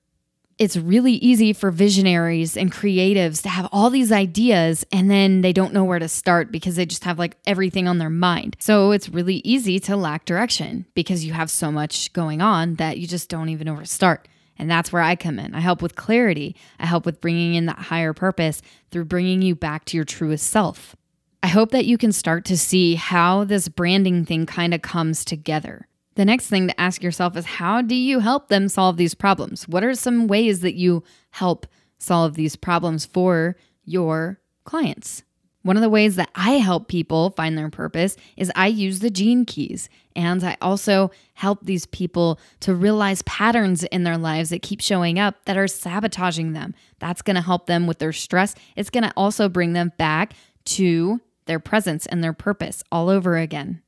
It's 0.58 0.76
really 0.76 1.14
easy 1.14 1.54
for 1.54 1.72
visionaries 1.72 2.58
and 2.58 2.70
creatives 2.70 3.42
to 3.44 3.50
have 3.50 3.70
all 3.72 3.90
these 3.90 4.12
ideas 4.12 4.86
and 4.92 5.10
then 5.10 5.40
they 5.40 5.54
don't 5.54 5.74
know 5.74 5.86
where 5.86 6.00
to 6.00 6.10
start 6.10 6.52
because 6.52 6.76
they 6.76 6.86
just 6.86 7.06
have 7.06 7.18
like 7.18 7.38
everything 7.48 7.88
on 7.88 7.98
their 7.98 8.10
mind. 8.10 8.58
So 8.60 8.92
it's 8.92 9.08
really 9.08 9.36
easy 9.46 9.80
to 9.80 9.96
lack 9.96 10.26
direction 10.26 10.86
because 10.96 11.24
you 11.24 11.32
have 11.32 11.50
so 11.50 11.72
much 11.72 12.12
going 12.12 12.42
on 12.42 12.76
that 12.76 12.98
you 12.98 13.08
just 13.08 13.30
don't 13.30 13.48
even 13.48 13.68
know 13.68 13.74
where 13.74 13.84
to 13.84 13.90
start. 13.90 14.28
And 14.60 14.70
that's 14.70 14.92
where 14.92 15.01
I 15.01 15.16
come 15.16 15.39
in. 15.39 15.56
I 15.56 15.62
help 15.62 15.82
with 15.82 15.96
clarity. 15.96 16.56
I 16.80 16.86
help 16.86 17.06
with 17.06 17.22
bringing 17.22 17.56
in 17.56 17.66
that 17.68 17.80
higher 17.80 18.13
purpose 18.13 18.62
through 18.92 19.06
bringing 19.06 19.42
you 19.42 19.56
back 19.56 19.86
to 19.86 19.98
your 19.98 20.04
truest 20.04 20.48
self. 20.48 20.96
I 21.42 21.48
hope 21.48 21.72
that 21.72 21.86
you 21.86 21.98
can 21.98 22.12
start 22.12 22.44
to 22.46 22.58
see 22.58 22.96
how 22.96 23.46
this 23.46 23.70
branding 23.70 24.25
thing 24.25 24.46
kind 24.46 24.74
of 24.74 24.82
comes 24.82 25.24
together. 25.24 25.88
The 26.16 26.25
next 26.25 26.48
thing 26.48 26.68
to 26.68 26.82
ask 26.82 27.01
yourself 27.01 27.38
is 27.38 27.46
how 27.46 27.82
do 27.82 27.96
you 27.96 28.20
help 28.20 28.50
them 28.50 28.68
solve 28.68 28.98
these 28.98 29.16
problems? 29.16 29.66
What 29.70 29.86
are 29.86 29.96
some 29.96 30.28
ways 30.28 30.60
that 30.60 30.75
you 30.75 31.04
help 31.32 31.66
solve 31.98 32.34
these 32.34 32.58
problems 32.58 33.06
for 33.06 33.56
your 33.86 34.42
clients? 34.66 35.24
One 35.62 35.75
of 35.75 35.82
the 35.82 35.89
ways 35.89 36.16
that 36.16 36.30
I 36.36 36.54
help 36.54 36.88
people 36.88 37.32
find 37.32 37.58
their 37.58 37.70
purpose 37.70 38.16
is 38.38 38.51
I 38.56 38.68
use 38.68 39.00
the 39.00 39.10
gene 39.10 39.46
keys. 39.46 39.89
And 40.16 40.44
I 40.44 40.56
also 40.62 41.12
help 41.34 41.66
these 41.66 41.86
people 41.86 42.39
to 42.62 42.74
realize 42.74 43.22
patterns 43.24 43.84
in 43.84 44.04
their 44.04 44.18
lives 44.18 44.50
that 44.50 44.62
keep 44.62 44.82
showing 44.82 45.20
up 45.20 45.36
that 45.46 45.58
are 45.58 45.68
sabotaging 45.68 46.54
them. 46.54 46.75
That's 47.00 47.22
going 47.22 47.36
to 47.36 47.42
help 47.42 47.68
them 47.68 47.88
with 47.88 48.00
their 48.00 48.13
stress. 48.13 48.56
It's 48.75 48.89
going 48.89 49.04
to 49.04 49.13
also 49.18 49.50
bring 49.50 49.74
them 49.74 49.92
back 49.98 50.34
to 50.66 51.20
their 51.46 51.60
presence 51.60 52.06
and 52.06 52.24
their 52.24 52.34
purpose 52.34 52.84
all 52.92 53.10
over 53.10 53.38
again. 53.38 53.82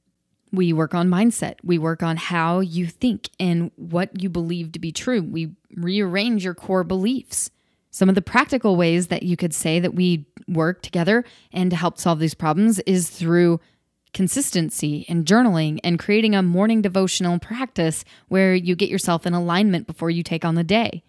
We 0.51 0.73
work 0.73 0.93
on 0.93 1.09
mindset. 1.09 1.55
We 1.63 1.77
work 1.77 2.03
on 2.03 2.17
how 2.17 2.59
you 2.59 2.87
think 2.87 3.29
and 3.39 3.71
what 3.77 4.21
you 4.21 4.29
believe 4.29 4.73
to 4.73 4.79
be 4.79 4.91
true. 4.91 5.21
We 5.21 5.55
rearrange 5.75 6.43
your 6.43 6.53
core 6.53 6.83
beliefs. 6.83 7.49
Some 7.91 8.09
of 8.09 8.15
the 8.15 8.21
practical 8.21 8.75
ways 8.75 9.07
that 9.07 9.23
you 9.23 9.37
could 9.37 9.53
say 9.53 9.79
that 9.79 9.93
we 9.93 10.25
work 10.47 10.81
together 10.81 11.23
and 11.51 11.69
to 11.69 11.75
help 11.75 11.97
solve 11.99 12.19
these 12.19 12.33
problems 12.33 12.79
is 12.79 13.09
through 13.09 13.59
consistency 14.13 15.05
and 15.07 15.25
journaling 15.25 15.79
and 15.83 15.99
creating 15.99 16.35
a 16.35 16.41
morning 16.41 16.81
devotional 16.81 17.39
practice 17.39 18.03
where 18.27 18.55
you 18.55 18.75
get 18.75 18.89
yourself 18.89 19.25
in 19.25 19.33
alignment 19.33 19.87
before 19.87 20.09
you 20.09 20.23
take 20.23 20.43
on 20.43 20.55
the 20.55 20.63
day. 20.63 21.03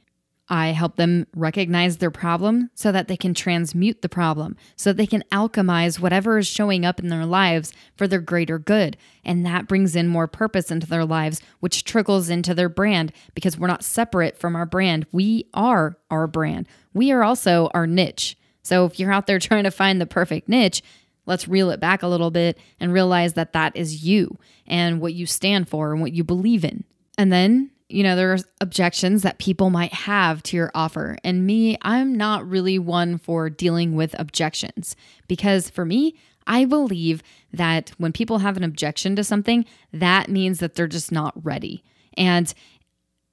I 0.52 0.72
help 0.72 0.96
them 0.96 1.26
recognize 1.34 1.96
their 1.96 2.10
problem 2.10 2.68
so 2.74 2.92
that 2.92 3.08
they 3.08 3.16
can 3.16 3.32
transmute 3.32 4.02
the 4.02 4.08
problem, 4.10 4.58
so 4.76 4.90
that 4.90 4.98
they 4.98 5.06
can 5.06 5.24
alchemize 5.32 5.98
whatever 5.98 6.36
is 6.36 6.46
showing 6.46 6.84
up 6.84 7.00
in 7.00 7.08
their 7.08 7.24
lives 7.24 7.72
for 7.96 8.06
their 8.06 8.20
greater 8.20 8.58
good. 8.58 8.98
And 9.24 9.46
that 9.46 9.66
brings 9.66 9.96
in 9.96 10.08
more 10.08 10.28
purpose 10.28 10.70
into 10.70 10.86
their 10.86 11.06
lives, 11.06 11.40
which 11.60 11.84
trickles 11.84 12.28
into 12.28 12.52
their 12.52 12.68
brand 12.68 13.12
because 13.34 13.56
we're 13.56 13.66
not 13.66 13.82
separate 13.82 14.36
from 14.36 14.54
our 14.54 14.66
brand. 14.66 15.06
We 15.10 15.46
are 15.54 15.96
our 16.10 16.26
brand, 16.26 16.68
we 16.92 17.12
are 17.12 17.24
also 17.24 17.70
our 17.72 17.86
niche. 17.86 18.36
So 18.62 18.84
if 18.84 19.00
you're 19.00 19.10
out 19.10 19.26
there 19.26 19.38
trying 19.38 19.64
to 19.64 19.70
find 19.70 20.02
the 20.02 20.06
perfect 20.06 20.50
niche, 20.50 20.82
let's 21.24 21.48
reel 21.48 21.70
it 21.70 21.80
back 21.80 22.02
a 22.02 22.08
little 22.08 22.30
bit 22.30 22.58
and 22.78 22.92
realize 22.92 23.32
that 23.34 23.54
that 23.54 23.74
is 23.74 24.04
you 24.04 24.36
and 24.66 25.00
what 25.00 25.14
you 25.14 25.24
stand 25.24 25.70
for 25.70 25.92
and 25.92 26.02
what 26.02 26.12
you 26.12 26.24
believe 26.24 26.62
in. 26.62 26.84
And 27.16 27.32
then 27.32 27.70
you 27.92 28.02
know, 28.02 28.16
there's 28.16 28.44
objections 28.60 29.22
that 29.22 29.38
people 29.38 29.70
might 29.70 29.92
have 29.92 30.42
to 30.44 30.56
your 30.56 30.70
offer. 30.74 31.16
And 31.22 31.46
me, 31.46 31.76
I'm 31.82 32.14
not 32.14 32.48
really 32.48 32.78
one 32.78 33.18
for 33.18 33.50
dealing 33.50 33.94
with 33.94 34.18
objections 34.18 34.96
because 35.28 35.68
for 35.70 35.84
me, 35.84 36.16
I 36.46 36.64
believe 36.64 37.22
that 37.52 37.90
when 37.98 38.12
people 38.12 38.38
have 38.38 38.56
an 38.56 38.64
objection 38.64 39.14
to 39.16 39.24
something, 39.24 39.64
that 39.92 40.28
means 40.28 40.58
that 40.58 40.74
they're 40.74 40.86
just 40.86 41.12
not 41.12 41.34
ready. 41.44 41.84
And 42.16 42.52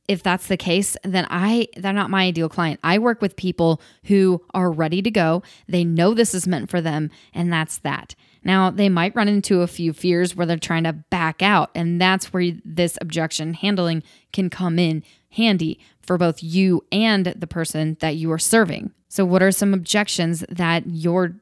if 0.07 0.23
that's 0.23 0.47
the 0.47 0.57
case, 0.57 0.97
then 1.03 1.27
I 1.29 1.67
they're 1.77 1.93
not 1.93 2.09
my 2.09 2.25
ideal 2.25 2.49
client. 2.49 2.79
I 2.83 2.97
work 2.97 3.21
with 3.21 3.35
people 3.35 3.79
who 4.05 4.43
are 4.53 4.71
ready 4.71 5.03
to 5.03 5.11
go. 5.11 5.43
They 5.67 5.83
know 5.83 6.13
this 6.13 6.33
is 6.33 6.47
meant 6.47 6.69
for 6.69 6.81
them, 6.81 7.11
and 7.33 7.53
that's 7.53 7.77
that. 7.79 8.15
Now, 8.43 8.71
they 8.71 8.89
might 8.89 9.15
run 9.15 9.27
into 9.27 9.61
a 9.61 9.67
few 9.67 9.93
fears 9.93 10.35
where 10.35 10.45
they're 10.45 10.57
trying 10.57 10.85
to 10.85 10.93
back 10.93 11.41
out, 11.41 11.71
and 11.75 11.99
that's 11.99 12.31
where 12.33 12.51
this 12.63 12.97
objection 13.01 13.53
handling 13.53 14.03
can 14.31 14.49
come 14.49 14.79
in 14.79 15.03
handy 15.31 15.79
for 16.01 16.17
both 16.17 16.41
you 16.41 16.85
and 16.91 17.27
the 17.27 17.47
person 17.47 17.97
that 17.99 18.15
you 18.15 18.31
are 18.31 18.39
serving. 18.39 18.91
So, 19.09 19.25
what 19.25 19.43
are 19.43 19.51
some 19.51 19.73
objections 19.73 20.43
that 20.49 20.83
your 20.87 21.35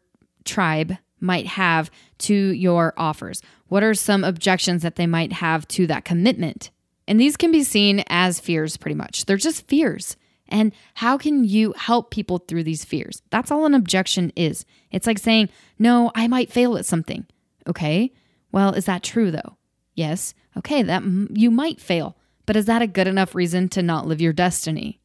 tribe 0.45 0.97
might 1.19 1.47
have 1.47 1.91
to 2.19 2.33
your 2.33 2.93
offers? 2.97 3.41
What 3.67 3.83
are 3.83 3.93
some 3.93 4.23
objections 4.23 4.81
that 4.81 4.95
they 4.95 5.07
might 5.07 5.33
have 5.33 5.67
to 5.69 5.87
that 5.87 6.05
commitment? 6.05 6.71
And 7.07 7.19
these 7.19 7.37
can 7.37 7.51
be 7.51 7.63
seen 7.63 8.03
as 8.07 8.39
fears 8.39 8.77
pretty 8.77 8.95
much. 8.95 9.25
They're 9.25 9.37
just 9.37 9.67
fears. 9.67 10.17
And 10.49 10.71
how 10.95 11.17
can 11.17 11.43
you 11.43 11.73
help 11.77 12.11
people 12.11 12.39
through 12.39 12.63
these 12.63 12.85
fears? 12.85 13.21
That's 13.29 13.51
all 13.51 13.65
an 13.65 13.73
objection 13.73 14.31
is. 14.35 14.65
It's 14.91 15.07
like 15.07 15.19
saying, 15.19 15.49
no, 15.77 16.11
I 16.15 16.27
might 16.27 16.51
fail 16.51 16.77
at 16.77 16.85
something. 16.85 17.25
Okay. 17.67 18.13
Well, 18.51 18.73
is 18.73 18.85
that 18.85 19.03
true 19.03 19.31
though? 19.31 19.57
Yes. 19.93 20.33
Okay. 20.57 20.83
That 20.83 21.03
you 21.31 21.51
might 21.51 21.81
fail, 21.81 22.17
but 22.45 22.55
is 22.55 22.65
that 22.65 22.81
a 22.81 22.87
good 22.87 23.07
enough 23.07 23.35
reason 23.35 23.69
to 23.69 23.81
not 23.81 24.07
live 24.07 24.21
your 24.21 24.33
destiny? 24.33 24.99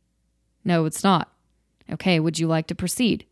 No, 0.64 0.84
it's 0.84 1.02
not. 1.02 1.32
Okay. 1.90 2.20
Would 2.20 2.38
you 2.38 2.46
like 2.46 2.68
to 2.68 2.74
proceed? 2.74 3.26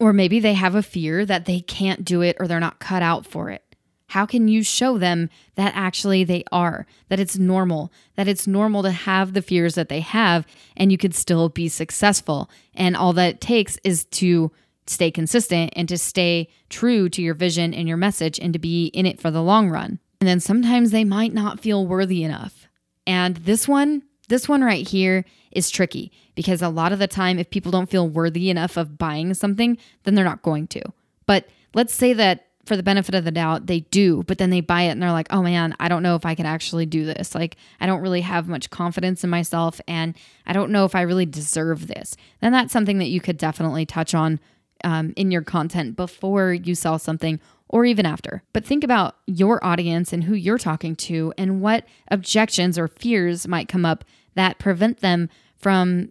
Or 0.00 0.12
maybe 0.12 0.40
they 0.40 0.54
have 0.54 0.74
a 0.74 0.82
fear 0.82 1.24
that 1.26 1.44
they 1.44 1.60
can't 1.60 2.04
do 2.04 2.22
it 2.22 2.36
or 2.40 2.48
they're 2.48 2.58
not 2.58 2.80
cut 2.80 3.02
out 3.02 3.26
for 3.26 3.50
it. 3.50 3.71
How 4.12 4.26
can 4.26 4.46
you 4.46 4.62
show 4.62 4.98
them 4.98 5.30
that 5.54 5.72
actually 5.74 6.22
they 6.22 6.44
are, 6.52 6.86
that 7.08 7.18
it's 7.18 7.38
normal, 7.38 7.90
that 8.14 8.28
it's 8.28 8.46
normal 8.46 8.82
to 8.82 8.90
have 8.90 9.32
the 9.32 9.40
fears 9.40 9.74
that 9.74 9.88
they 9.88 10.00
have 10.00 10.46
and 10.76 10.92
you 10.92 10.98
could 10.98 11.14
still 11.14 11.48
be 11.48 11.66
successful? 11.66 12.50
And 12.74 12.94
all 12.94 13.14
that 13.14 13.30
it 13.30 13.40
takes 13.40 13.78
is 13.84 14.04
to 14.20 14.52
stay 14.86 15.10
consistent 15.10 15.72
and 15.76 15.88
to 15.88 15.96
stay 15.96 16.50
true 16.68 17.08
to 17.08 17.22
your 17.22 17.32
vision 17.32 17.72
and 17.72 17.88
your 17.88 17.96
message 17.96 18.38
and 18.38 18.52
to 18.52 18.58
be 18.58 18.88
in 18.88 19.06
it 19.06 19.18
for 19.18 19.30
the 19.30 19.42
long 19.42 19.70
run. 19.70 19.98
And 20.20 20.28
then 20.28 20.40
sometimes 20.40 20.90
they 20.90 21.04
might 21.04 21.32
not 21.32 21.60
feel 21.60 21.86
worthy 21.86 22.22
enough. 22.22 22.68
And 23.06 23.38
this 23.38 23.66
one, 23.66 24.02
this 24.28 24.46
one 24.46 24.62
right 24.62 24.86
here 24.86 25.24
is 25.52 25.70
tricky 25.70 26.12
because 26.34 26.60
a 26.60 26.68
lot 26.68 26.92
of 26.92 26.98
the 26.98 27.08
time, 27.08 27.38
if 27.38 27.48
people 27.48 27.72
don't 27.72 27.88
feel 27.88 28.06
worthy 28.06 28.50
enough 28.50 28.76
of 28.76 28.98
buying 28.98 29.32
something, 29.32 29.78
then 30.04 30.14
they're 30.14 30.22
not 30.22 30.42
going 30.42 30.66
to. 30.66 30.82
But 31.24 31.48
let's 31.72 31.94
say 31.94 32.12
that 32.12 32.48
for 32.64 32.76
the 32.76 32.82
benefit 32.82 33.14
of 33.14 33.24
the 33.24 33.32
doubt, 33.32 33.66
they 33.66 33.80
do, 33.80 34.22
but 34.24 34.38
then 34.38 34.50
they 34.50 34.60
buy 34.60 34.82
it 34.82 34.90
and 34.90 35.02
they're 35.02 35.12
like, 35.12 35.26
oh 35.30 35.42
man, 35.42 35.74
I 35.80 35.88
don't 35.88 36.02
know 36.02 36.14
if 36.14 36.24
I 36.24 36.34
can 36.34 36.46
actually 36.46 36.86
do 36.86 37.04
this. 37.04 37.34
Like, 37.34 37.56
I 37.80 37.86
don't 37.86 38.00
really 38.00 38.20
have 38.20 38.48
much 38.48 38.70
confidence 38.70 39.24
in 39.24 39.30
myself 39.30 39.80
and 39.88 40.14
I 40.46 40.52
don't 40.52 40.70
know 40.70 40.84
if 40.84 40.94
I 40.94 41.02
really 41.02 41.26
deserve 41.26 41.88
this. 41.88 42.16
Then 42.40 42.52
that's 42.52 42.72
something 42.72 42.98
that 42.98 43.08
you 43.08 43.20
could 43.20 43.36
definitely 43.36 43.84
touch 43.84 44.14
on 44.14 44.38
um, 44.84 45.12
in 45.16 45.30
your 45.30 45.42
content 45.42 45.96
before 45.96 46.52
you 46.52 46.74
sell 46.74 46.98
something 46.98 47.40
or 47.68 47.84
even 47.84 48.06
after. 48.06 48.42
But 48.52 48.64
think 48.64 48.84
about 48.84 49.16
your 49.26 49.64
audience 49.64 50.12
and 50.12 50.24
who 50.24 50.34
you're 50.34 50.58
talking 50.58 50.94
to 50.96 51.32
and 51.36 51.60
what 51.60 51.86
objections 52.08 52.78
or 52.78 52.86
fears 52.86 53.48
might 53.48 53.68
come 53.68 53.84
up 53.84 54.04
that 54.34 54.58
prevent 54.58 55.00
them 55.00 55.28
from 55.56 56.10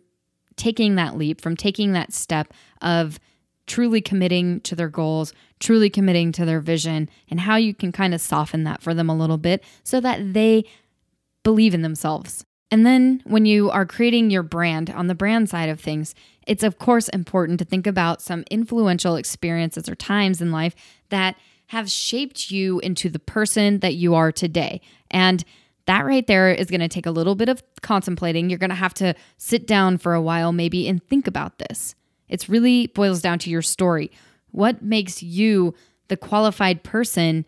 taking 0.55 0.95
that 0.95 1.17
leap, 1.17 1.39
from 1.39 1.55
taking 1.55 1.93
that 1.93 2.13
step 2.13 2.53
of 2.81 3.19
truly 3.71 4.01
committing 4.01 4.59
to 4.59 4.75
their 4.75 4.89
goals, 4.89 5.31
truly 5.61 5.89
committing 5.89 6.33
to 6.33 6.43
their 6.43 6.59
vision, 6.59 7.09
and 7.29 7.39
how 7.39 7.55
you 7.55 7.73
can 7.73 7.89
kind 7.93 8.13
of 8.13 8.19
soften 8.19 8.65
that 8.65 8.81
for 8.81 8.93
them 8.93 9.09
a 9.09 9.15
little 9.15 9.37
bit 9.37 9.63
so 9.81 10.01
that 10.01 10.33
they 10.33 10.65
believe 11.41 11.73
in 11.73 11.81
themselves. 11.81 12.43
And 12.69 12.85
then 12.85 13.21
when 13.23 13.45
you 13.45 13.71
are 13.71 13.85
creating 13.85 14.29
your 14.29 14.43
brand 14.43 14.89
on 14.89 15.07
the 15.07 15.15
brand 15.15 15.49
side 15.49 15.69
of 15.69 15.79
things, 15.79 16.13
it's 16.45 16.65
of 16.65 16.79
course 16.79 17.07
important 17.09 17.59
to 17.59 17.65
think 17.65 17.87
about 17.87 18.21
some 18.21 18.43
influential 18.51 19.15
experiences 19.15 19.87
or 19.87 19.95
times 19.95 20.41
in 20.41 20.51
life 20.51 20.75
that 21.07 21.37
have 21.67 21.89
shaped 21.89 22.51
you 22.51 22.79
into 22.79 23.07
the 23.07 23.19
person 23.19 23.79
that 23.79 23.95
you 23.95 24.15
are 24.15 24.33
today. 24.33 24.81
And 25.09 25.45
that 25.85 26.03
right 26.05 26.27
there 26.27 26.51
is 26.51 26.69
going 26.69 26.81
to 26.81 26.89
take 26.89 27.05
a 27.05 27.11
little 27.11 27.35
bit 27.35 27.47
of 27.47 27.63
contemplating. 27.81 28.49
You're 28.49 28.59
going 28.59 28.69
to 28.69 28.75
have 28.75 28.93
to 28.95 29.15
sit 29.37 29.65
down 29.65 29.97
for 29.97 30.13
a 30.13 30.21
while, 30.21 30.51
maybe, 30.51 30.89
and 30.89 31.01
think 31.07 31.25
about 31.25 31.57
this. 31.57 31.95
It's 32.31 32.49
really 32.49 32.87
boils 32.87 33.21
down 33.21 33.37
to 33.39 33.49
your 33.51 33.61
story. 33.61 34.09
What 34.49 34.81
makes 34.81 35.21
you 35.21 35.75
the 36.07 36.17
qualified 36.17 36.83
person 36.83 37.45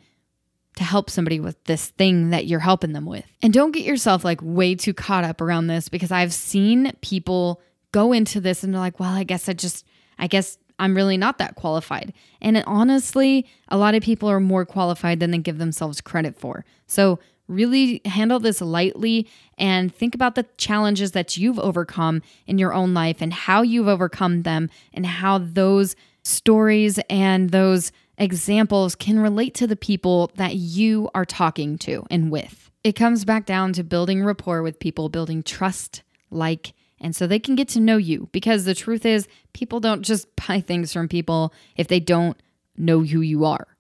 to 0.75 0.83
help 0.83 1.09
somebody 1.09 1.39
with 1.39 1.61
this 1.65 1.87
thing 1.89 2.29
that 2.29 2.45
you're 2.45 2.59
helping 2.59 2.93
them 2.93 3.05
with? 3.05 3.25
And 3.41 3.51
don't 3.51 3.71
get 3.71 3.85
yourself 3.85 4.23
like 4.23 4.39
way 4.43 4.75
too 4.75 4.93
caught 4.93 5.23
up 5.23 5.41
around 5.41 5.67
this 5.67 5.89
because 5.89 6.11
I've 6.11 6.33
seen 6.33 6.91
people 7.01 7.61
go 7.91 8.11
into 8.11 8.39
this 8.39 8.63
and 8.63 8.73
they're 8.73 8.81
like, 8.81 8.99
well, 8.99 9.13
I 9.13 9.23
guess 9.23 9.49
I 9.49 9.53
just, 9.53 9.85
I 10.19 10.27
guess 10.27 10.57
I'm 10.79 10.95
really 10.95 11.17
not 11.17 11.37
that 11.37 11.55
qualified. 11.55 12.13
And 12.41 12.61
honestly, 12.65 13.47
a 13.69 13.77
lot 13.77 13.95
of 13.95 14.03
people 14.03 14.29
are 14.29 14.39
more 14.39 14.65
qualified 14.65 15.19
than 15.19 15.31
they 15.31 15.37
give 15.37 15.57
themselves 15.59 16.01
credit 16.01 16.35
for. 16.35 16.65
So 16.87 17.19
really 17.53 18.01
handle 18.05 18.39
this 18.39 18.61
lightly 18.61 19.27
and 19.57 19.93
think 19.93 20.15
about 20.15 20.35
the 20.35 20.45
challenges 20.57 21.11
that 21.11 21.37
you've 21.37 21.59
overcome 21.59 22.21
in 22.47 22.57
your 22.57 22.73
own 22.73 22.93
life 22.93 23.21
and 23.21 23.33
how 23.33 23.61
you've 23.61 23.87
overcome 23.87 24.43
them 24.43 24.69
and 24.93 25.05
how 25.05 25.37
those 25.37 25.95
stories 26.23 26.99
and 27.09 27.49
those 27.51 27.91
examples 28.17 28.95
can 28.95 29.19
relate 29.19 29.53
to 29.55 29.67
the 29.67 29.75
people 29.75 30.31
that 30.35 30.55
you 30.55 31.09
are 31.13 31.25
talking 31.25 31.77
to 31.79 32.05
and 32.09 32.31
with. 32.31 32.71
It 32.83 32.93
comes 32.93 33.25
back 33.25 33.45
down 33.45 33.73
to 33.73 33.83
building 33.83 34.23
rapport 34.23 34.61
with 34.61 34.79
people, 34.79 35.09
building 35.09 35.43
trust, 35.43 36.03
like, 36.29 36.73
and 36.99 37.15
so 37.15 37.27
they 37.27 37.39
can 37.39 37.55
get 37.55 37.67
to 37.69 37.79
know 37.79 37.97
you 37.97 38.29
because 38.31 38.65
the 38.65 38.75
truth 38.75 39.05
is, 39.05 39.27
people 39.53 39.79
don't 39.79 40.03
just 40.03 40.27
buy 40.47 40.61
things 40.61 40.93
from 40.93 41.07
people 41.07 41.53
if 41.75 41.87
they 41.87 41.99
don't 41.99 42.41
know 42.77 43.01
who 43.01 43.21
you 43.21 43.45
are 43.45 43.72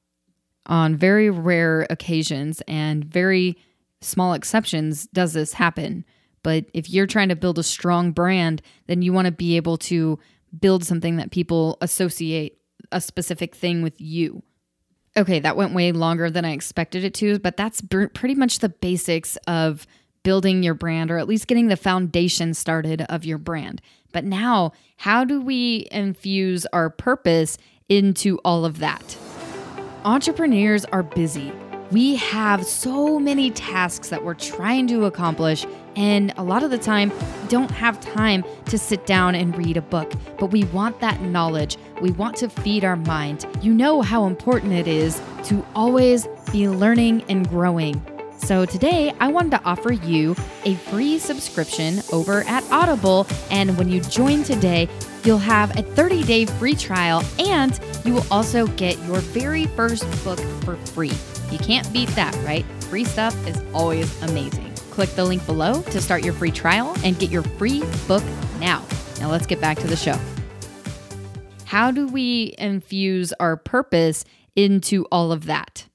on 0.65 0.95
very 0.95 1.29
rare 1.29 1.85
occasions 1.89 2.61
and 2.67 3.03
very 3.03 3.57
small 4.01 4.33
exceptions 4.33 5.07
does 5.07 5.33
this 5.33 5.53
happen. 5.53 6.05
But 6.41 6.65
if 6.73 6.89
you're 6.89 7.07
trying 7.07 7.29
to 7.29 7.35
build 7.35 7.57
a 7.57 7.63
strong 7.63 8.11
brand, 8.11 8.61
then 8.87 9.01
you 9.01 9.13
want 9.13 9.25
to 9.27 9.31
be 9.31 9.55
able 9.55 9.77
to 9.77 10.19
build 10.59 10.83
something 10.83 11.15
that 11.17 11.31
people 11.31 11.77
associate 11.81 12.59
a 12.91 13.01
specific 13.01 13.55
thing 13.55 13.81
with 13.81 13.99
you. 13.99 14.43
Okay, 15.15 15.39
that 15.39 15.55
went 15.55 15.73
way 15.73 15.91
longer 15.91 16.29
than 16.29 16.43
I 16.43 16.51
expected 16.51 17.03
it 17.03 17.13
to, 17.15 17.39
but 17.39 17.55
that's 17.55 17.81
pretty 17.81 18.35
much 18.35 18.59
the 18.59 18.69
basics 18.69 19.37
of 19.47 19.87
building 20.23 20.63
your 20.63 20.73
brand 20.73 21.11
or 21.11 21.17
at 21.17 21.27
least 21.27 21.47
getting 21.47 21.67
the 21.67 21.77
foundation 21.77 22.53
started 22.53 23.01
of 23.09 23.25
your 23.25 23.37
brand. 23.37 23.81
But 24.11 24.25
now, 24.25 24.71
how 24.97 25.23
do 25.23 25.41
we 25.41 25.87
infuse 25.91 26.65
our 26.73 26.89
purpose 26.89 27.57
into 27.89 28.37
all 28.45 28.65
of 28.65 28.79
that? 28.79 29.17
Entrepreneurs 30.05 30.83
are 30.85 31.01
busy. 31.01 31.53
We 31.91 32.15
have 32.17 32.65
so 32.65 33.19
many 33.19 33.51
tasks 33.51 34.09
that 34.09 34.21
we're 34.21 34.33
trying 34.33 34.85
to 34.87 35.05
accomplish, 35.05 35.65
and 35.95 36.33
a 36.35 36.43
lot 36.43 36.61
of 36.61 36.71
the 36.71 36.77
time, 36.77 37.09
don't 37.47 37.71
have 37.71 38.01
time 38.01 38.43
to 38.65 38.77
sit 38.77 39.05
down 39.05 39.33
and 39.33 39.57
read 39.57 39.77
a 39.77 39.81
book. 39.81 40.11
But 40.37 40.47
we 40.47 40.65
want 40.65 40.99
that 40.99 41.21
knowledge. 41.21 41.77
We 42.01 42.11
want 42.11 42.35
to 42.37 42.49
feed 42.49 42.83
our 42.83 42.97
mind. 42.97 43.45
You 43.61 43.73
know 43.73 44.01
how 44.01 44.25
important 44.25 44.73
it 44.73 44.89
is 44.89 45.21
to 45.45 45.65
always 45.73 46.27
be 46.51 46.67
learning 46.67 47.23
and 47.29 47.47
growing. 47.47 48.05
So 48.37 48.65
today, 48.65 49.13
I 49.21 49.29
wanted 49.29 49.51
to 49.51 49.63
offer 49.63 49.93
you 49.93 50.35
a 50.65 50.75
free 50.75 51.17
subscription 51.17 52.01
over 52.11 52.41
at 52.41 52.69
Audible. 52.71 53.25
And 53.49 53.77
when 53.77 53.87
you 53.87 54.01
join 54.01 54.43
today, 54.43 54.89
you'll 55.23 55.37
have 55.37 55.77
a 55.77 55.81
30 55.81 56.23
day 56.23 56.45
free 56.45 56.75
trial 56.75 57.23
and 57.39 57.79
you 58.05 58.13
will 58.13 58.25
also 58.29 58.67
get 58.67 58.97
your 59.05 59.19
very 59.19 59.65
first 59.67 60.03
book 60.23 60.39
for 60.63 60.75
free. 60.87 61.13
You 61.51 61.57
can't 61.57 61.91
beat 61.93 62.09
that, 62.09 62.35
right? 62.45 62.65
Free 62.83 63.05
stuff 63.05 63.35
is 63.47 63.61
always 63.73 64.21
amazing. 64.23 64.73
Click 64.91 65.09
the 65.11 65.25
link 65.25 65.45
below 65.45 65.81
to 65.83 66.01
start 66.01 66.23
your 66.23 66.33
free 66.33 66.51
trial 66.51 66.95
and 67.03 67.17
get 67.17 67.31
your 67.31 67.43
free 67.43 67.83
book 68.07 68.23
now. 68.59 68.85
Now, 69.19 69.31
let's 69.31 69.45
get 69.45 69.61
back 69.61 69.77
to 69.79 69.87
the 69.87 69.95
show. 69.95 70.19
How 71.65 71.91
do 71.91 72.07
we 72.07 72.53
infuse 72.57 73.33
our 73.39 73.57
purpose 73.57 74.25
into 74.55 75.05
all 75.11 75.31
of 75.31 75.45
that? 75.45 75.87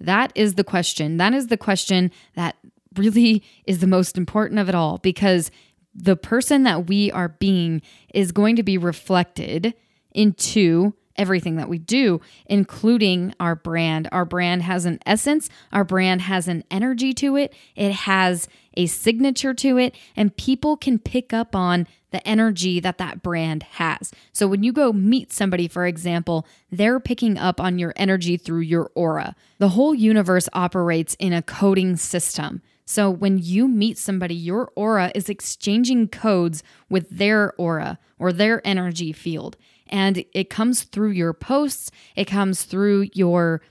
That 0.00 0.32
is 0.34 0.54
the 0.54 0.64
question. 0.64 1.16
That 1.18 1.34
is 1.34 1.46
the 1.46 1.56
question 1.56 2.10
that 2.34 2.56
really 2.96 3.44
is 3.66 3.78
the 3.78 3.86
most 3.86 4.16
important 4.16 4.58
of 4.58 4.68
it 4.68 4.74
all 4.74 4.98
because 4.98 5.50
the 5.94 6.16
person 6.16 6.64
that 6.64 6.88
we 6.88 7.10
are 7.12 7.28
being 7.28 7.82
is 8.12 8.32
going 8.32 8.56
to 8.56 8.62
be 8.62 8.78
reflected 8.78 9.74
into 10.12 10.94
everything 11.18 11.56
that 11.56 11.68
we 11.68 11.78
do, 11.78 12.20
including 12.46 13.34
our 13.40 13.54
brand. 13.54 14.08
Our 14.12 14.24
brand 14.24 14.62
has 14.62 14.84
an 14.84 15.00
essence, 15.06 15.48
our 15.72 15.84
brand 15.84 16.22
has 16.22 16.48
an 16.48 16.64
energy 16.70 17.12
to 17.14 17.36
it, 17.36 17.54
it 17.74 17.92
has 17.92 18.48
a 18.74 18.86
signature 18.86 19.54
to 19.54 19.78
it, 19.78 19.94
and 20.14 20.36
people 20.36 20.76
can 20.76 20.98
pick 20.98 21.32
up 21.32 21.56
on 21.56 21.86
the 22.10 22.26
energy 22.26 22.80
that 22.80 22.98
that 22.98 23.22
brand 23.22 23.62
has. 23.62 24.12
So 24.32 24.46
when 24.46 24.62
you 24.62 24.72
go 24.72 24.92
meet 24.92 25.32
somebody, 25.32 25.68
for 25.68 25.86
example, 25.86 26.46
they're 26.70 27.00
picking 27.00 27.36
up 27.36 27.60
on 27.60 27.78
your 27.78 27.92
energy 27.96 28.36
through 28.36 28.60
your 28.60 28.90
aura. 28.94 29.34
The 29.58 29.70
whole 29.70 29.94
universe 29.94 30.48
operates 30.52 31.14
in 31.18 31.32
a 31.32 31.42
coding 31.42 31.96
system. 31.96 32.62
So 32.84 33.10
when 33.10 33.38
you 33.38 33.66
meet 33.66 33.98
somebody, 33.98 34.34
your 34.34 34.70
aura 34.76 35.10
is 35.14 35.28
exchanging 35.28 36.08
codes 36.08 36.62
with 36.88 37.10
their 37.10 37.52
aura 37.58 37.98
or 38.18 38.32
their 38.32 38.64
energy 38.66 39.12
field. 39.12 39.56
And 39.88 40.24
it 40.32 40.50
comes 40.50 40.82
through 40.82 41.10
your 41.10 41.32
posts, 41.32 41.90
it 42.14 42.26
comes 42.26 42.64
through 42.64 43.08
your 43.14 43.62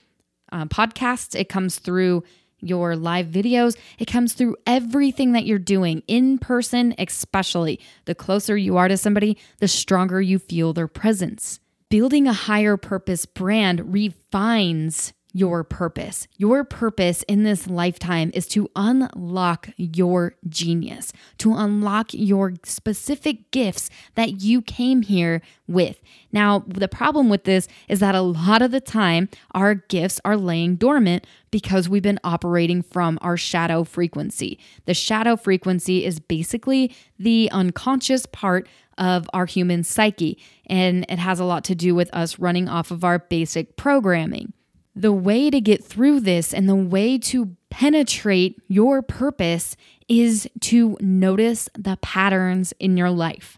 uh, 0.51 0.65
podcasts, 0.65 1.39
it 1.39 1.49
comes 1.49 1.79
through 1.79 2.23
your 2.59 2.95
live 2.95 3.27
videos. 3.27 3.77
It 3.99 4.05
comes 4.05 4.33
through 4.33 4.57
everything 4.65 5.33
that 5.33 5.45
you're 5.45 5.59
doing 5.59 6.03
in 6.07 6.37
person, 6.37 6.95
especially. 6.97 7.79
The 8.05 8.15
closer 8.15 8.57
you 8.57 8.77
are 8.77 8.87
to 8.87 8.97
somebody, 8.97 9.37
the 9.59 9.67
stronger 9.67 10.21
you 10.21 10.39
feel 10.39 10.73
their 10.73 10.87
presence. 10.87 11.59
Building 11.89 12.27
a 12.27 12.33
higher 12.33 12.77
purpose 12.77 13.25
brand 13.25 13.93
refines 13.93 15.13
your 15.35 15.65
purpose. 15.65 16.29
Your 16.37 16.63
purpose 16.63 17.21
in 17.23 17.43
this 17.43 17.67
lifetime 17.67 18.31
is 18.33 18.47
to 18.47 18.71
unlock 18.73 19.67
your 19.75 20.33
genius, 20.47 21.11
to 21.39 21.53
unlock 21.53 22.13
your 22.13 22.53
specific 22.63 23.51
gifts 23.51 23.89
that 24.15 24.39
you 24.41 24.61
came 24.61 25.01
here 25.01 25.41
with. 25.67 26.01
Now, 26.31 26.63
the 26.65 26.87
problem 26.87 27.27
with 27.27 27.43
this 27.43 27.67
is 27.89 27.99
that 27.99 28.15
a 28.15 28.21
lot 28.21 28.61
of 28.61 28.71
the 28.71 28.79
time 28.79 29.27
our 29.51 29.75
gifts 29.75 30.21
are 30.23 30.37
laying 30.37 30.77
dormant 30.77 31.27
because 31.51 31.89
we've 31.89 32.01
been 32.01 32.19
operating 32.23 32.81
from 32.81 33.19
our 33.21 33.35
shadow 33.35 33.83
frequency. 33.83 34.57
The 34.85 34.93
shadow 34.93 35.35
frequency 35.35 36.05
is 36.05 36.21
basically 36.21 36.95
the 37.19 37.49
unconscious 37.51 38.25
part 38.25 38.69
of 38.97 39.29
our 39.33 39.45
human 39.45 39.83
psyche, 39.83 40.41
and 40.67 41.05
it 41.09 41.19
has 41.19 41.41
a 41.41 41.45
lot 41.45 41.65
to 41.65 41.75
do 41.75 41.93
with 41.93 42.09
us 42.13 42.39
running 42.39 42.69
off 42.69 42.89
of 42.89 43.03
our 43.03 43.19
basic 43.19 43.75
programming. 43.75 44.53
The 44.95 45.11
way 45.11 45.49
to 45.49 45.59
get 45.59 45.83
through 45.83 46.21
this 46.21 46.53
and 46.53 46.69
the 46.69 46.75
way 46.75 47.17
to 47.17 47.55
penetrate 47.69 48.61
your 48.67 49.01
purpose 49.01 49.75
is 50.07 50.47
to 50.61 50.97
notice 51.01 51.67
the 51.77 51.97
patterns 51.97 52.73
in 52.79 52.95
your 52.95 53.09
life. 53.09 53.57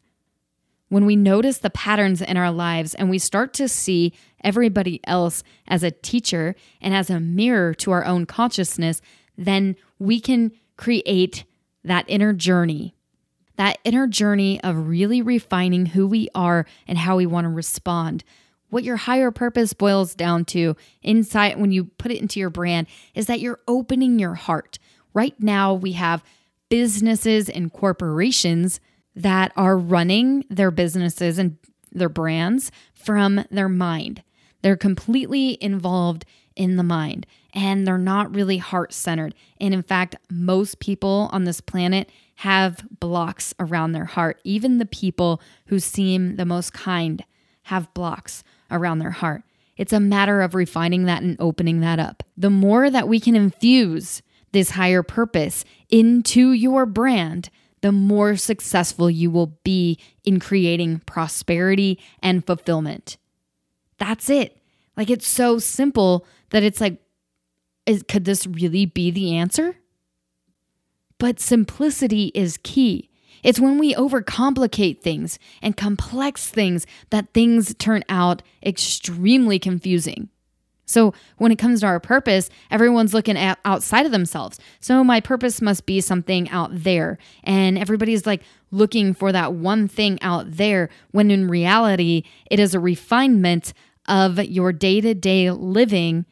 When 0.90 1.06
we 1.06 1.16
notice 1.16 1.60
the 1.60 1.70
patterns 1.70 2.22
in 2.22 2.38
our 2.38 2.52
lives 2.52 2.96
and 2.96 3.10
we 3.10 3.20
start 3.20 3.54
to 3.56 3.68
see 3.68 4.14
everybody 4.44 5.02
else 5.04 5.44
as 5.68 5.84
a 5.84 5.92
teacher 5.92 6.56
and 6.82 6.96
as 6.96 7.10
a 7.10 7.20
mirror 7.20 7.74
to 7.76 7.92
our 7.92 8.06
own 8.06 8.26
consciousness, 8.26 9.02
then 9.38 9.76
we 10.00 10.20
can 10.20 10.52
create 10.78 11.44
that 11.84 12.06
inner 12.08 12.34
journey. 12.34 12.96
That 13.58 13.78
inner 13.84 14.08
journey 14.08 14.62
of 14.64 14.88
really 14.88 15.22
refining 15.22 15.88
who 15.88 16.08
we 16.08 16.30
are 16.34 16.66
and 16.88 16.98
how 16.98 17.18
we 17.18 17.26
want 17.26 17.46
to 17.46 17.50
respond 17.50 18.24
what 18.70 18.84
your 18.84 18.98
higher 18.98 19.32
purpose 19.32 19.74
boils 19.74 20.16
down 20.16 20.46
to 20.46 20.76
inside 21.02 21.60
when 21.60 21.72
you 21.72 21.86
put 21.86 22.12
it 22.12 22.22
into 22.22 22.40
your 22.40 22.50
brand 22.50 22.88
is 23.16 23.28
that 23.28 23.40
you're 23.40 23.60
opening 23.68 24.20
your 24.20 24.36
heart. 24.36 24.78
Right 25.14 25.36
now, 25.40 25.74
we 25.74 25.94
have 25.94 26.24
businesses 26.70 27.50
and 27.50 27.72
corporations 27.72 28.80
that 29.16 29.52
are 29.56 29.78
running 29.78 30.46
their 30.50 30.72
businesses 30.72 31.40
and 31.40 31.58
their 31.92 32.10
brands 32.10 32.72
from 32.94 33.46
their 33.50 33.70
mind. 33.70 34.22
They're 34.62 34.76
completely 34.76 35.58
involved 35.62 36.26
in 36.56 36.76
the 36.76 36.84
mind 36.84 37.26
and 37.54 37.88
they're 37.88 37.98
not 37.98 38.36
really 38.36 38.58
heart 38.58 38.94
centered. 38.94 39.34
And 39.60 39.74
in 39.74 39.82
fact, 39.82 40.16
most 40.30 40.80
people 40.80 41.30
on 41.32 41.46
this 41.46 41.62
planet 41.62 42.12
have 42.36 42.86
blocks 43.00 43.54
around 43.60 43.94
their 43.94 44.06
heart. 44.06 44.40
Even 44.44 44.78
the 44.78 44.86
people 44.86 45.42
who 45.68 45.80
seem 45.80 46.36
the 46.36 46.46
most 46.46 46.74
kind 46.74 47.24
have 47.64 47.94
blocks 47.94 48.44
around 48.72 49.00
their 49.00 49.12
heart. 49.12 49.44
It's 49.78 49.94
a 49.94 50.00
matter 50.00 50.42
of 50.42 50.56
refining 50.56 51.06
that 51.06 51.22
and 51.22 51.38
opening 51.40 51.82
that 51.82 52.00
up. 52.00 52.24
The 52.36 52.50
more 52.50 52.90
that 52.90 53.08
we 53.08 53.20
can 53.20 53.36
infuse 53.36 54.22
this 54.52 54.72
higher 54.72 55.04
purpose 55.04 55.64
into 55.90 56.52
your 56.52 56.86
brand, 56.86 57.50
the 57.82 57.92
more 57.92 58.36
successful 58.36 59.10
you 59.10 59.30
will 59.30 59.58
be 59.64 60.00
in 60.24 60.40
creating 60.40 61.00
prosperity 61.06 62.00
and 62.24 62.46
fulfillment. 62.46 63.18
That's 64.00 64.30
it. 64.30 64.58
Like 64.96 65.10
it's 65.10 65.28
so 65.28 65.60
simple 65.60 66.26
that 66.50 66.64
it's 66.64 66.82
like, 66.82 67.00
is, 67.86 68.04
could 68.04 68.26
this 68.26 68.48
really 68.48 68.86
be 68.86 69.12
the 69.12 69.36
answer? 69.36 69.76
But 71.20 71.40
simplicity 71.40 72.32
is 72.34 72.58
key. 72.64 73.10
It's 73.44 73.60
when 73.60 73.78
we 73.78 73.96
overcomplicate 73.96 75.02
things 75.02 75.40
and 75.62 75.78
complex 75.78 76.48
things 76.48 76.86
that 77.10 77.34
things 77.34 77.74
turn 77.76 78.04
out 78.10 78.42
extremely 78.64 79.60
confusing. 79.60 80.30
So, 80.90 81.14
when 81.38 81.52
it 81.52 81.58
comes 81.58 81.82
to 81.82 81.86
our 81.86 82.00
purpose, 82.00 82.50
everyone's 82.72 83.14
looking 83.14 83.38
at 83.38 83.60
outside 83.66 84.06
of 84.06 84.14
themselves. 84.14 84.58
So, 84.80 85.04
my 85.04 85.20
purpose 85.20 85.62
must 85.62 85.86
be 85.86 86.00
something 86.00 86.50
out 86.50 86.70
there. 86.72 87.18
And 87.44 87.78
everybody's 87.78 88.26
like 88.26 88.42
looking 88.72 89.14
for 89.14 89.34
that 89.34 89.54
one 89.54 89.90
thing 89.90 90.18
out 90.22 90.50
there, 90.50 90.90
when 91.12 91.30
in 91.30 91.50
reality, 91.50 92.24
it 92.50 92.60
is 92.60 92.74
a 92.74 92.80
refinement 92.80 93.74
of 94.08 94.42
your 94.46 94.72
day 94.72 95.02
to 95.02 95.14
day 95.14 95.52
living 95.52 96.26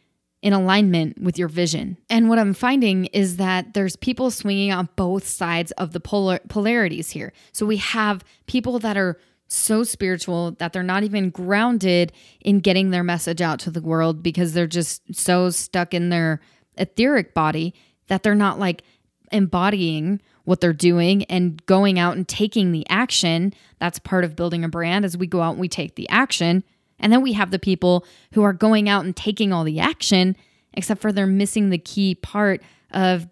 in 0.46 0.54
alignment 0.54 1.20
with 1.20 1.40
your 1.40 1.48
vision. 1.48 1.98
And 2.08 2.30
what 2.30 2.38
I'm 2.38 2.54
finding 2.54 3.06
is 3.06 3.38
that 3.38 3.74
there's 3.74 3.96
people 3.96 4.30
swinging 4.30 4.72
on 4.72 4.88
both 4.96 5.26
sides 5.26 5.72
of 5.72 5.92
the 5.92 6.00
polar 6.00 6.40
polarities 6.50 7.10
here. 7.10 7.34
So 7.52 7.66
we 7.66 7.78
have 7.78 8.24
people 8.46 8.78
that 8.78 8.96
are 8.96 9.20
so 9.48 9.84
spiritual 9.84 10.52
that 10.60 10.72
they're 10.72 10.84
not 10.84 11.02
even 11.02 11.32
grounded 11.32 12.12
in 12.42 12.60
getting 12.60 12.92
their 12.92 13.04
message 13.04 13.42
out 13.42 13.58
to 13.62 13.72
the 13.72 13.82
world 13.82 14.22
because 14.22 14.54
they're 14.54 14.68
just 14.68 15.02
so 15.16 15.50
stuck 15.50 15.96
in 15.96 16.10
their 16.10 16.40
etheric 16.78 17.34
body 17.34 17.74
that 18.06 18.22
they're 18.22 18.36
not 18.36 18.60
like 18.60 18.84
embodying 19.32 20.22
what 20.44 20.62
they're 20.62 20.74
doing 20.74 21.24
and 21.24 21.66
going 21.66 21.98
out 21.98 22.16
and 22.16 22.28
taking 22.28 22.72
the 22.72 22.86
action. 22.88 23.52
That's 23.80 23.98
part 23.98 24.24
of 24.24 24.36
building 24.36 24.64
a 24.64 24.70
brand 24.70 25.06
as 25.06 25.18
we 25.18 25.26
go 25.26 25.42
out 25.42 25.54
and 25.54 25.60
we 25.60 25.70
take 25.70 25.96
the 25.96 26.08
action. 26.10 26.64
And 27.00 27.12
then 27.12 27.22
we 27.22 27.34
have 27.34 27.52
the 27.52 27.60
people 27.60 28.06
who 28.34 28.44
are 28.44 28.54
going 28.54 28.90
out 28.90 29.06
and 29.06 29.16
taking 29.16 29.52
all 29.52 29.64
the 29.64 29.80
action, 29.80 30.36
except 30.74 31.02
for 31.02 31.12
they're 31.12 31.28
missing 31.28 31.70
the 31.70 31.78
key 31.78 32.16
part 32.16 32.62
of 32.92 33.28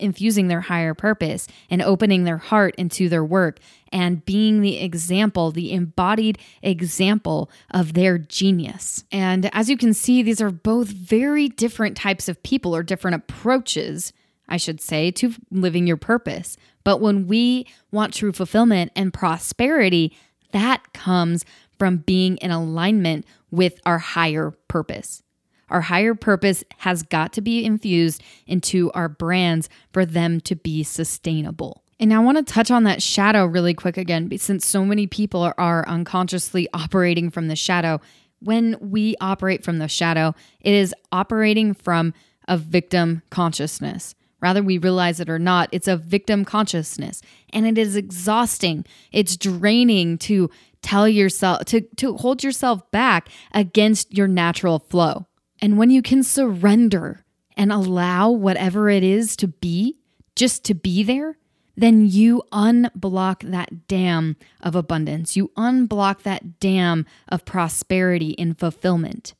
infusing 0.00 0.48
their 0.48 0.62
higher 0.62 0.92
purpose 0.92 1.46
and 1.70 1.80
opening 1.80 2.24
their 2.24 2.36
heart 2.38 2.74
into 2.76 3.08
their 3.08 3.24
work 3.24 3.60
and 3.92 4.24
being 4.24 4.60
the 4.60 4.78
example, 4.78 5.52
the 5.52 5.72
embodied 5.72 6.36
example 6.62 7.48
of 7.70 7.92
their 7.92 8.18
genius. 8.18 9.04
And 9.12 9.48
as 9.54 9.70
you 9.70 9.76
can 9.76 9.94
see, 9.94 10.22
these 10.22 10.40
are 10.40 10.50
both 10.50 10.88
very 10.88 11.48
different 11.48 11.96
types 11.96 12.28
of 12.28 12.42
people 12.42 12.74
or 12.74 12.82
different 12.82 13.14
approaches 13.14 14.12
I 14.48 14.56
should 14.56 14.80
say, 14.80 15.10
to 15.12 15.34
living 15.50 15.86
your 15.86 15.96
purpose. 15.96 16.56
But 16.82 17.00
when 17.00 17.26
we 17.26 17.66
want 17.90 18.14
true 18.14 18.32
fulfillment 18.32 18.92
and 18.94 19.12
prosperity, 19.12 20.16
that 20.52 20.92
comes 20.92 21.44
from 21.78 21.98
being 21.98 22.36
in 22.38 22.50
alignment 22.50 23.26
with 23.50 23.80
our 23.84 23.98
higher 23.98 24.52
purpose. 24.68 25.22
Our 25.70 25.80
higher 25.80 26.14
purpose 26.14 26.62
has 26.78 27.02
got 27.02 27.32
to 27.34 27.40
be 27.40 27.64
infused 27.64 28.22
into 28.46 28.92
our 28.92 29.08
brands 29.08 29.68
for 29.92 30.04
them 30.04 30.40
to 30.42 30.54
be 30.54 30.82
sustainable. 30.82 31.82
And 31.98 32.12
I 32.12 32.18
want 32.18 32.36
to 32.38 32.52
touch 32.52 32.70
on 32.70 32.84
that 32.84 33.02
shadow 33.02 33.46
really 33.46 33.72
quick 33.72 33.96
again, 33.96 34.36
since 34.38 34.66
so 34.66 34.84
many 34.84 35.06
people 35.06 35.52
are, 35.56 35.88
unconsciously 35.88 36.68
operating 36.74 37.30
from 37.30 37.48
the 37.48 37.56
shadow. 37.56 38.00
When 38.40 38.76
we 38.80 39.16
operate 39.20 39.64
from 39.64 39.78
the 39.78 39.88
shadow, 39.88 40.34
it 40.60 40.74
is 40.74 40.94
operating 41.12 41.72
from 41.72 42.12
a 42.46 42.58
victim 42.58 43.22
consciousness. 43.30 44.14
Rather 44.40 44.62
we 44.62 44.76
realize 44.76 45.20
it 45.20 45.30
or 45.30 45.38
not, 45.38 45.70
it's 45.72 45.88
a 45.88 45.96
victim 45.96 46.44
consciousness. 46.44 47.22
And 47.54 47.66
it 47.66 47.78
is 47.78 47.96
exhausting. 47.96 48.84
It's 49.10 49.38
draining 49.38 50.18
to 50.18 50.50
tell 50.84 51.08
yourself, 51.08 51.64
to, 51.64 51.80
to 51.96 52.16
hold 52.18 52.44
yourself 52.44 52.88
back 52.90 53.28
against 53.52 54.14
your 54.14 54.28
natural 54.28 54.78
flow. 54.78 55.26
And 55.60 55.78
when 55.78 55.90
you 55.90 56.02
can 56.02 56.22
surrender 56.22 57.24
and 57.56 57.72
allow 57.72 58.30
whatever 58.30 58.90
it 58.90 59.02
is 59.02 59.34
to 59.36 59.48
be, 59.48 59.96
just 60.36 60.62
to 60.64 60.74
be 60.74 61.02
there, 61.02 61.38
then 61.76 62.06
you 62.06 62.42
unblock 62.52 63.50
that 63.50 63.88
dam 63.88 64.36
of 64.60 64.76
abundance. 64.76 65.36
You 65.36 65.50
unblock 65.56 66.22
that 66.22 66.60
dam 66.60 67.06
of 67.28 67.44
prosperity 67.44 68.38
and 68.38 68.58
fulfillment. 68.58 69.34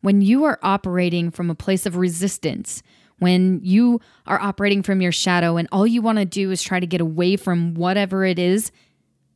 When 0.00 0.22
you 0.22 0.44
are 0.44 0.58
operating 0.62 1.30
from 1.30 1.50
a 1.50 1.54
place 1.54 1.84
of 1.84 1.96
resistance, 1.96 2.82
when 3.18 3.60
you 3.62 4.00
are 4.26 4.40
operating 4.40 4.82
from 4.82 5.00
your 5.00 5.12
shadow 5.12 5.56
and 5.56 5.68
all 5.70 5.86
you 5.86 6.02
want 6.02 6.18
to 6.18 6.24
do 6.24 6.50
is 6.50 6.62
try 6.62 6.80
to 6.80 6.86
get 6.86 7.00
away 7.00 7.36
from 7.36 7.74
whatever 7.74 8.24
it 8.24 8.38
is, 8.38 8.72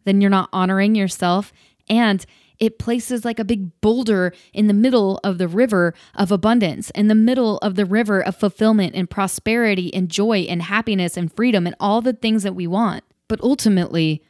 then 0.06 0.22
you're 0.22 0.30
not 0.30 0.48
honoring 0.52 0.94
yourself 0.94 1.52
and 1.88 2.24
it 2.58 2.78
places 2.78 3.24
like 3.24 3.38
a 3.38 3.44
big 3.44 3.80
boulder 3.80 4.32
in 4.52 4.66
the 4.66 4.72
middle 4.72 5.20
of 5.22 5.38
the 5.38 5.48
river 5.48 5.92
of 6.14 6.32
abundance, 6.32 6.90
in 6.90 7.08
the 7.08 7.14
middle 7.14 7.58
of 7.58 7.74
the 7.74 7.84
river 7.84 8.20
of 8.20 8.36
fulfillment 8.36 8.94
and 8.94 9.10
prosperity 9.10 9.92
and 9.92 10.08
joy 10.08 10.40
and 10.48 10.62
happiness 10.62 11.16
and 11.18 11.32
freedom 11.34 11.66
and 11.66 11.76
all 11.78 12.00
the 12.00 12.14
things 12.14 12.44
that 12.44 12.54
we 12.54 12.66
want. 12.66 13.04
But 13.28 13.42
ultimately, 13.42 14.22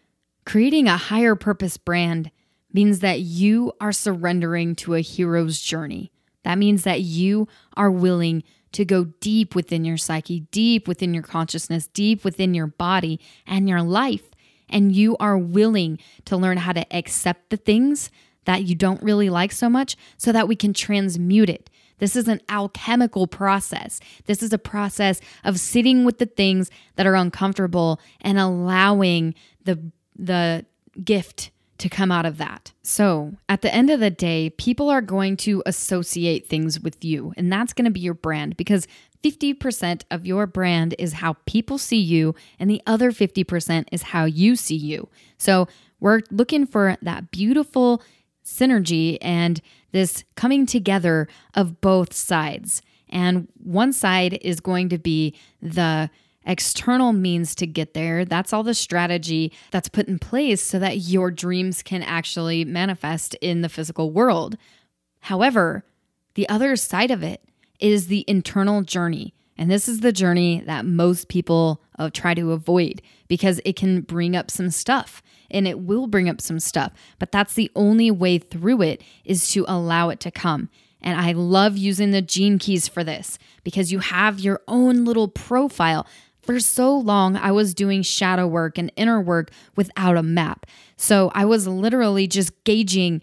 creating 0.44 0.88
a 0.88 0.96
higher 0.96 1.36
purpose 1.36 1.76
brand 1.76 2.32
means 2.72 2.98
that 3.00 3.20
you 3.20 3.72
are 3.80 3.92
surrendering 3.92 4.74
to 4.76 4.94
a 4.94 5.00
hero's 5.00 5.60
journey. 5.60 6.10
That 6.42 6.58
means 6.58 6.82
that 6.82 7.02
you 7.02 7.48
are 7.76 7.90
willing 7.90 8.42
to 8.72 8.84
go 8.84 9.04
deep 9.20 9.54
within 9.54 9.84
your 9.84 9.96
psyche, 9.96 10.40
deep 10.50 10.86
within 10.88 11.14
your 11.14 11.22
consciousness, 11.22 11.86
deep 11.86 12.24
within 12.24 12.54
your 12.54 12.66
body 12.66 13.20
and 13.46 13.68
your 13.68 13.82
life 13.82 14.30
and 14.68 14.94
you 14.94 15.16
are 15.18 15.38
willing 15.38 15.98
to 16.24 16.36
learn 16.36 16.58
how 16.58 16.72
to 16.72 16.96
accept 16.96 17.50
the 17.50 17.56
things 17.56 18.10
that 18.44 18.64
you 18.64 18.74
don't 18.74 19.02
really 19.02 19.28
like 19.28 19.52
so 19.52 19.68
much 19.68 19.96
so 20.16 20.32
that 20.32 20.48
we 20.48 20.56
can 20.56 20.72
transmute 20.72 21.50
it. 21.50 21.68
This 21.98 22.16
is 22.16 22.28
an 22.28 22.40
alchemical 22.48 23.26
process. 23.26 24.00
This 24.26 24.42
is 24.42 24.52
a 24.52 24.58
process 24.58 25.20
of 25.44 25.58
sitting 25.58 26.04
with 26.04 26.18
the 26.18 26.26
things 26.26 26.70
that 26.96 27.06
are 27.06 27.14
uncomfortable 27.14 28.00
and 28.20 28.38
allowing 28.38 29.34
the 29.64 29.90
the 30.18 30.64
gift 31.02 31.50
to 31.78 31.88
come 31.88 32.10
out 32.10 32.24
of 32.24 32.38
that. 32.38 32.72
So, 32.82 33.34
at 33.48 33.60
the 33.62 33.74
end 33.74 33.90
of 33.90 34.00
the 34.00 34.10
day, 34.10 34.50
people 34.50 34.88
are 34.88 35.02
going 35.02 35.36
to 35.38 35.62
associate 35.66 36.46
things 36.46 36.80
with 36.80 37.04
you, 37.04 37.34
and 37.36 37.52
that's 37.52 37.72
going 37.72 37.84
to 37.84 37.90
be 37.90 38.00
your 38.00 38.14
brand 38.14 38.56
because 38.56 38.86
50% 39.26 40.02
of 40.10 40.24
your 40.24 40.46
brand 40.46 40.94
is 40.98 41.14
how 41.14 41.34
people 41.46 41.78
see 41.78 41.98
you, 41.98 42.34
and 42.60 42.70
the 42.70 42.80
other 42.86 43.10
50% 43.10 43.86
is 43.90 44.02
how 44.02 44.24
you 44.24 44.54
see 44.54 44.76
you. 44.76 45.08
So 45.36 45.66
we're 45.98 46.22
looking 46.30 46.64
for 46.64 46.96
that 47.02 47.32
beautiful 47.32 48.02
synergy 48.44 49.18
and 49.20 49.60
this 49.90 50.22
coming 50.36 50.64
together 50.64 51.26
of 51.54 51.80
both 51.80 52.12
sides. 52.12 52.82
And 53.08 53.48
one 53.62 53.92
side 53.92 54.38
is 54.42 54.60
going 54.60 54.90
to 54.90 54.98
be 54.98 55.34
the 55.60 56.08
external 56.44 57.12
means 57.12 57.56
to 57.56 57.66
get 57.66 57.94
there. 57.94 58.24
That's 58.24 58.52
all 58.52 58.62
the 58.62 58.74
strategy 58.74 59.52
that's 59.72 59.88
put 59.88 60.06
in 60.06 60.20
place 60.20 60.62
so 60.62 60.78
that 60.78 60.98
your 60.98 61.32
dreams 61.32 61.82
can 61.82 62.04
actually 62.04 62.64
manifest 62.64 63.34
in 63.40 63.62
the 63.62 63.68
physical 63.68 64.12
world. 64.12 64.56
However, 65.18 65.84
the 66.34 66.48
other 66.48 66.76
side 66.76 67.10
of 67.10 67.24
it 67.24 67.42
is 67.80 68.06
the 68.06 68.24
internal 68.26 68.82
journey. 68.82 69.34
And 69.58 69.70
this 69.70 69.88
is 69.88 70.00
the 70.00 70.12
journey 70.12 70.62
that 70.66 70.84
most 70.84 71.28
people 71.28 71.82
uh, 71.98 72.10
try 72.12 72.34
to 72.34 72.52
avoid 72.52 73.00
because 73.28 73.60
it 73.64 73.76
can 73.76 74.02
bring 74.02 74.36
up 74.36 74.50
some 74.50 74.70
stuff 74.70 75.22
and 75.50 75.66
it 75.66 75.80
will 75.80 76.06
bring 76.06 76.28
up 76.28 76.40
some 76.40 76.60
stuff. 76.60 76.92
But 77.18 77.32
that's 77.32 77.54
the 77.54 77.70
only 77.74 78.10
way 78.10 78.38
through 78.38 78.82
it 78.82 79.02
is 79.24 79.50
to 79.52 79.64
allow 79.66 80.10
it 80.10 80.20
to 80.20 80.30
come. 80.30 80.68
And 81.00 81.18
I 81.18 81.32
love 81.32 81.76
using 81.76 82.10
the 82.10 82.22
gene 82.22 82.58
keys 82.58 82.88
for 82.88 83.04
this 83.04 83.38
because 83.64 83.92
you 83.92 84.00
have 84.00 84.40
your 84.40 84.60
own 84.66 85.04
little 85.04 85.28
profile. 85.28 86.06
For 86.42 86.60
so 86.60 86.96
long, 86.96 87.36
I 87.36 87.52
was 87.52 87.74
doing 87.74 88.02
shadow 88.02 88.46
work 88.46 88.78
and 88.78 88.92
inner 88.96 89.20
work 89.20 89.50
without 89.74 90.16
a 90.16 90.22
map. 90.22 90.66
So 90.96 91.30
I 91.34 91.44
was 91.44 91.66
literally 91.66 92.26
just 92.26 92.52
gauging 92.64 93.22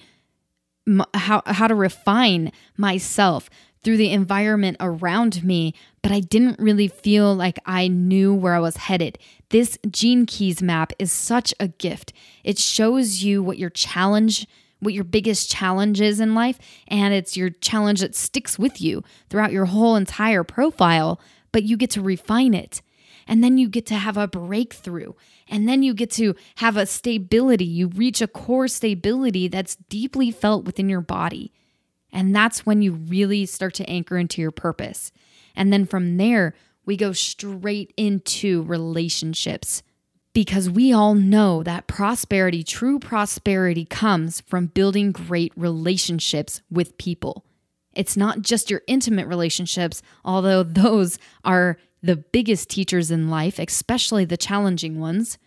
how, 1.13 1.41
how 1.45 1.67
to 1.67 1.75
refine 1.75 2.51
myself 2.77 3.49
through 3.83 3.97
the 3.97 4.11
environment 4.11 4.77
around 4.79 5.43
me, 5.43 5.73
but 6.01 6.11
I 6.11 6.19
didn't 6.19 6.59
really 6.59 6.87
feel 6.87 7.35
like 7.35 7.59
I 7.65 7.87
knew 7.87 8.33
where 8.33 8.55
I 8.55 8.59
was 8.59 8.77
headed. 8.77 9.17
This 9.49 9.77
Gene 9.89 10.25
Keys 10.25 10.61
map 10.61 10.93
is 10.99 11.11
such 11.11 11.53
a 11.59 11.67
gift. 11.67 12.13
It 12.43 12.57
shows 12.57 13.23
you 13.23 13.43
what 13.43 13.57
your 13.57 13.69
challenge, 13.69 14.47
what 14.79 14.93
your 14.93 15.03
biggest 15.03 15.51
challenge 15.51 16.01
is 16.01 16.19
in 16.19 16.33
life, 16.35 16.59
and 16.87 17.13
it's 17.13 17.37
your 17.37 17.49
challenge 17.49 18.01
that 18.01 18.15
sticks 18.15 18.57
with 18.57 18.81
you 18.81 19.03
throughout 19.29 19.51
your 19.51 19.65
whole 19.65 19.95
entire 19.95 20.43
profile, 20.43 21.19
but 21.51 21.63
you 21.63 21.77
get 21.77 21.91
to 21.91 22.01
refine 22.01 22.53
it. 22.53 22.81
And 23.25 23.43
then 23.43 23.57
you 23.57 23.69
get 23.69 23.85
to 23.85 23.95
have 23.95 24.17
a 24.17 24.27
breakthrough. 24.27 25.13
And 25.47 25.67
then 25.67 25.83
you 25.83 25.93
get 25.93 26.11
to 26.11 26.35
have 26.55 26.75
a 26.75 26.85
stability. 26.85 27.63
You 27.63 27.87
reach 27.87 28.21
a 28.21 28.27
core 28.27 28.67
stability 28.67 29.47
that's 29.47 29.75
deeply 29.75 30.31
felt 30.31 30.65
within 30.65 30.89
your 30.89 31.01
body. 31.01 31.53
And 32.13 32.33
that's 32.33 32.65
when 32.65 32.81
you 32.81 32.93
really 32.93 33.45
start 33.45 33.73
to 33.75 33.89
anchor 33.89 34.17
into 34.17 34.41
your 34.41 34.51
purpose. 34.51 35.11
And 35.55 35.73
then 35.73 35.85
from 35.85 36.17
there, 36.17 36.53
we 36.85 36.95
go 36.95 37.11
straight 37.11 37.93
into 37.97 38.63
relationships 38.63 39.83
because 40.33 40.69
we 40.69 40.93
all 40.93 41.15
know 41.15 41.63
that 41.63 41.87
prosperity, 41.87 42.63
true 42.63 42.99
prosperity, 42.99 43.85
comes 43.85 44.41
from 44.41 44.67
building 44.67 45.11
great 45.11 45.51
relationships 45.55 46.61
with 46.71 46.97
people. 46.97 47.45
It's 47.93 48.17
not 48.17 48.41
just 48.41 48.71
your 48.71 48.81
intimate 48.87 49.27
relationships, 49.27 50.01
although 50.25 50.63
those 50.63 51.19
are 51.43 51.77
the 52.01 52.15
biggest 52.15 52.69
teachers 52.69 53.11
in 53.11 53.29
life, 53.29 53.59
especially 53.59 54.25
the 54.25 54.37
challenging 54.37 54.99
ones. 54.99 55.37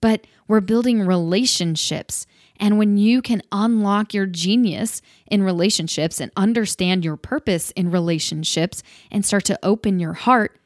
But 0.00 0.26
we're 0.48 0.60
building 0.60 1.02
relationships 1.02 2.26
and 2.58 2.78
when 2.78 2.96
you 2.96 3.22
can 3.22 3.42
unlock 3.52 4.14
your 4.14 4.26
genius 4.26 5.02
in 5.26 5.42
relationships 5.42 6.20
and 6.20 6.30
understand 6.36 7.04
your 7.04 7.16
purpose 7.16 7.70
in 7.72 7.90
relationships 7.90 8.82
and 9.10 9.24
start 9.24 9.44
to 9.46 9.58
open 9.62 9.98
your 9.98 10.14
heart, 10.14 10.58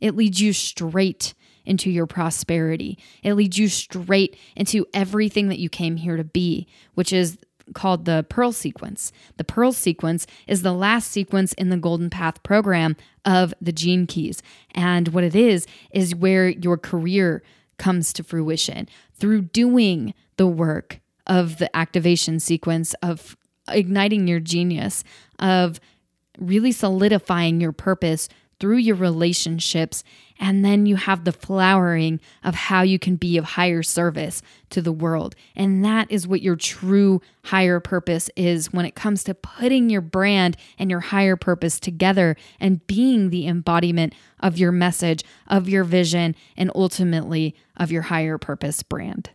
it 0.00 0.16
leads 0.16 0.40
you 0.40 0.52
straight 0.52 1.34
into 1.64 1.90
your 1.90 2.06
prosperity. 2.06 2.98
It 3.22 3.34
leads 3.34 3.58
you 3.58 3.68
straight 3.68 4.36
into 4.56 4.86
everything 4.92 5.48
that 5.48 5.58
you 5.58 5.68
came 5.68 5.96
here 5.96 6.16
to 6.16 6.24
be, 6.24 6.66
which 6.94 7.12
is 7.12 7.38
called 7.74 8.04
the 8.04 8.26
Pearl 8.28 8.52
sequence. 8.52 9.12
The 9.36 9.44
Pearl 9.44 9.72
sequence 9.72 10.26
is 10.46 10.62
the 10.62 10.72
last 10.72 11.10
sequence 11.10 11.52
in 11.54 11.68
the 11.68 11.76
Golden 11.76 12.10
Path 12.10 12.42
program 12.42 12.96
of 13.24 13.54
the 13.60 13.72
Gene 13.72 14.06
Keys. 14.06 14.42
And 14.72 15.08
what 15.08 15.24
it 15.24 15.36
is, 15.36 15.66
is 15.92 16.14
where 16.14 16.48
your 16.48 16.76
career 16.76 17.42
comes 17.78 18.12
to 18.14 18.24
fruition 18.24 18.88
through 19.14 19.42
doing 19.42 20.14
the 20.36 20.46
work 20.46 21.00
of 21.26 21.58
the 21.58 21.74
activation 21.76 22.40
sequence 22.40 22.94
of 23.02 23.36
igniting 23.68 24.26
your 24.26 24.40
genius, 24.40 25.04
of 25.38 25.80
really 26.38 26.72
solidifying 26.72 27.60
your 27.60 27.72
purpose 27.72 28.28
through 28.58 28.76
your 28.76 28.94
relationships. 28.94 30.04
And 30.38 30.64
then 30.64 30.86
you 30.86 30.94
have 30.94 31.24
the 31.24 31.32
flowering 31.32 32.20
of 32.44 32.54
how 32.54 32.82
you 32.82 32.96
can 32.96 33.16
be 33.16 33.36
of 33.36 33.44
higher 33.44 33.82
service 33.82 34.40
to 34.70 34.80
the 34.80 34.92
world. 34.92 35.34
And 35.56 35.84
that 35.84 36.10
is 36.10 36.28
what 36.28 36.42
your 36.42 36.54
true 36.54 37.20
higher 37.44 37.80
purpose 37.80 38.30
is 38.36 38.72
when 38.72 38.84
it 38.84 38.94
comes 38.94 39.24
to 39.24 39.34
putting 39.34 39.90
your 39.90 40.00
brand 40.00 40.56
and 40.78 40.90
your 40.90 41.00
higher 41.00 41.34
purpose 41.34 41.80
together 41.80 42.36
and 42.60 42.86
being 42.86 43.30
the 43.30 43.48
embodiment 43.48 44.14
of 44.38 44.58
your 44.58 44.72
message, 44.72 45.24
of 45.48 45.68
your 45.68 45.82
vision, 45.82 46.36
and 46.56 46.70
ultimately 46.74 47.56
of 47.76 47.90
your 47.90 48.02
higher 48.02 48.38
purpose 48.38 48.84
brand. 48.84 49.30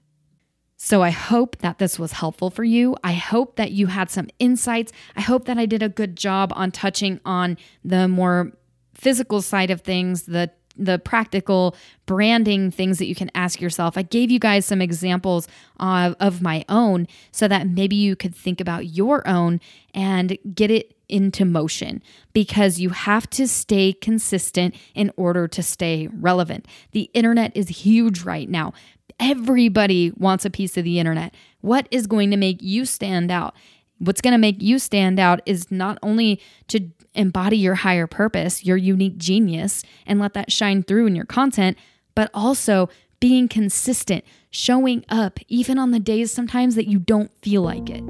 So 0.78 1.02
I 1.02 1.10
hope 1.10 1.58
that 1.58 1.80
this 1.80 1.98
was 1.98 2.14
helpful 2.14 2.52
for 2.52 2.64
you. 2.64 2.96
I 3.04 3.14
hope 3.14 3.56
that 3.56 3.72
you 3.72 3.88
had 3.88 4.12
some 4.12 4.30
insights. 4.38 4.94
I 5.16 5.22
hope 5.22 5.46
that 5.46 5.58
I 5.58 5.66
did 5.66 5.82
a 5.82 5.90
good 5.90 6.16
job 6.16 6.54
on 6.56 6.72
touching 6.72 7.20
on 7.26 7.58
the 7.84 8.08
more 8.08 8.52
physical 8.94 9.42
side 9.42 9.72
of 9.72 9.82
things, 9.82 10.24
the 10.24 10.52
the 10.80 11.00
practical 11.00 11.76
branding 12.06 12.70
things 12.70 13.00
that 13.00 13.08
you 13.08 13.16
can 13.16 13.32
ask 13.34 13.60
yourself. 13.60 13.98
I 13.98 14.04
gave 14.04 14.30
you 14.30 14.38
guys 14.38 14.66
some 14.66 14.80
examples 14.80 15.48
of, 15.80 16.16
of 16.20 16.42
my 16.42 16.64
own 16.70 17.08
so 17.32 17.48
that 17.48 17.68
maybe 17.68 17.96
you 17.96 18.16
could 18.16 18.36
think 18.36 18.62
about 18.62 18.86
your 18.86 19.28
own 19.28 19.60
and 19.96 20.38
get 20.54 20.70
it 20.70 20.96
into 21.10 21.46
motion 21.46 22.04
because 22.34 22.80
you 22.80 22.90
have 22.90 23.30
to 23.32 23.48
stay 23.48 23.94
consistent 23.94 24.76
in 24.94 25.12
order 25.16 25.48
to 25.48 25.64
stay 25.64 26.08
relevant. 26.14 26.68
The 26.92 27.10
internet 27.14 27.56
is 27.56 27.70
huge 27.70 28.24
right 28.24 28.50
now. 28.50 28.74
Everybody 29.20 30.12
wants 30.16 30.46
a 30.46 30.50
piece 30.50 30.78
of 30.78 30.84
the 30.84 31.00
internet. 31.00 31.34
What 31.62 31.88
is 31.90 32.08
going 32.08 32.32
to 32.32 32.38
make 32.38 32.62
you 32.62 32.86
stand 32.86 33.32
out? 33.32 33.56
What's 34.00 34.22
going 34.22 34.34
to 34.34 34.38
make 34.38 34.62
you 34.62 34.78
stand 34.78 35.20
out 35.20 35.42
is 35.46 35.72
not 35.72 35.98
only 36.04 36.40
to 36.68 36.92
embody 37.16 37.58
your 37.58 37.76
higher 37.76 38.06
purpose, 38.06 38.64
your 38.64 38.78
unique 38.78 39.18
genius, 39.18 39.84
and 40.06 40.20
let 40.20 40.34
that 40.36 40.52
shine 40.52 40.84
through 40.84 41.08
in 41.08 41.16
your 41.16 41.26
content, 41.26 41.78
but 42.14 42.30
also 42.34 42.90
being 43.20 43.48
consistent, 43.48 44.24
showing 44.52 45.04
up 45.10 45.40
even 45.48 45.80
on 45.80 45.90
the 45.90 46.00
days 46.00 46.32
sometimes 46.32 46.76
that 46.76 46.88
you 46.88 47.00
don't 47.00 47.32
feel 47.42 47.64
like 47.64 47.90
it. 47.90 48.04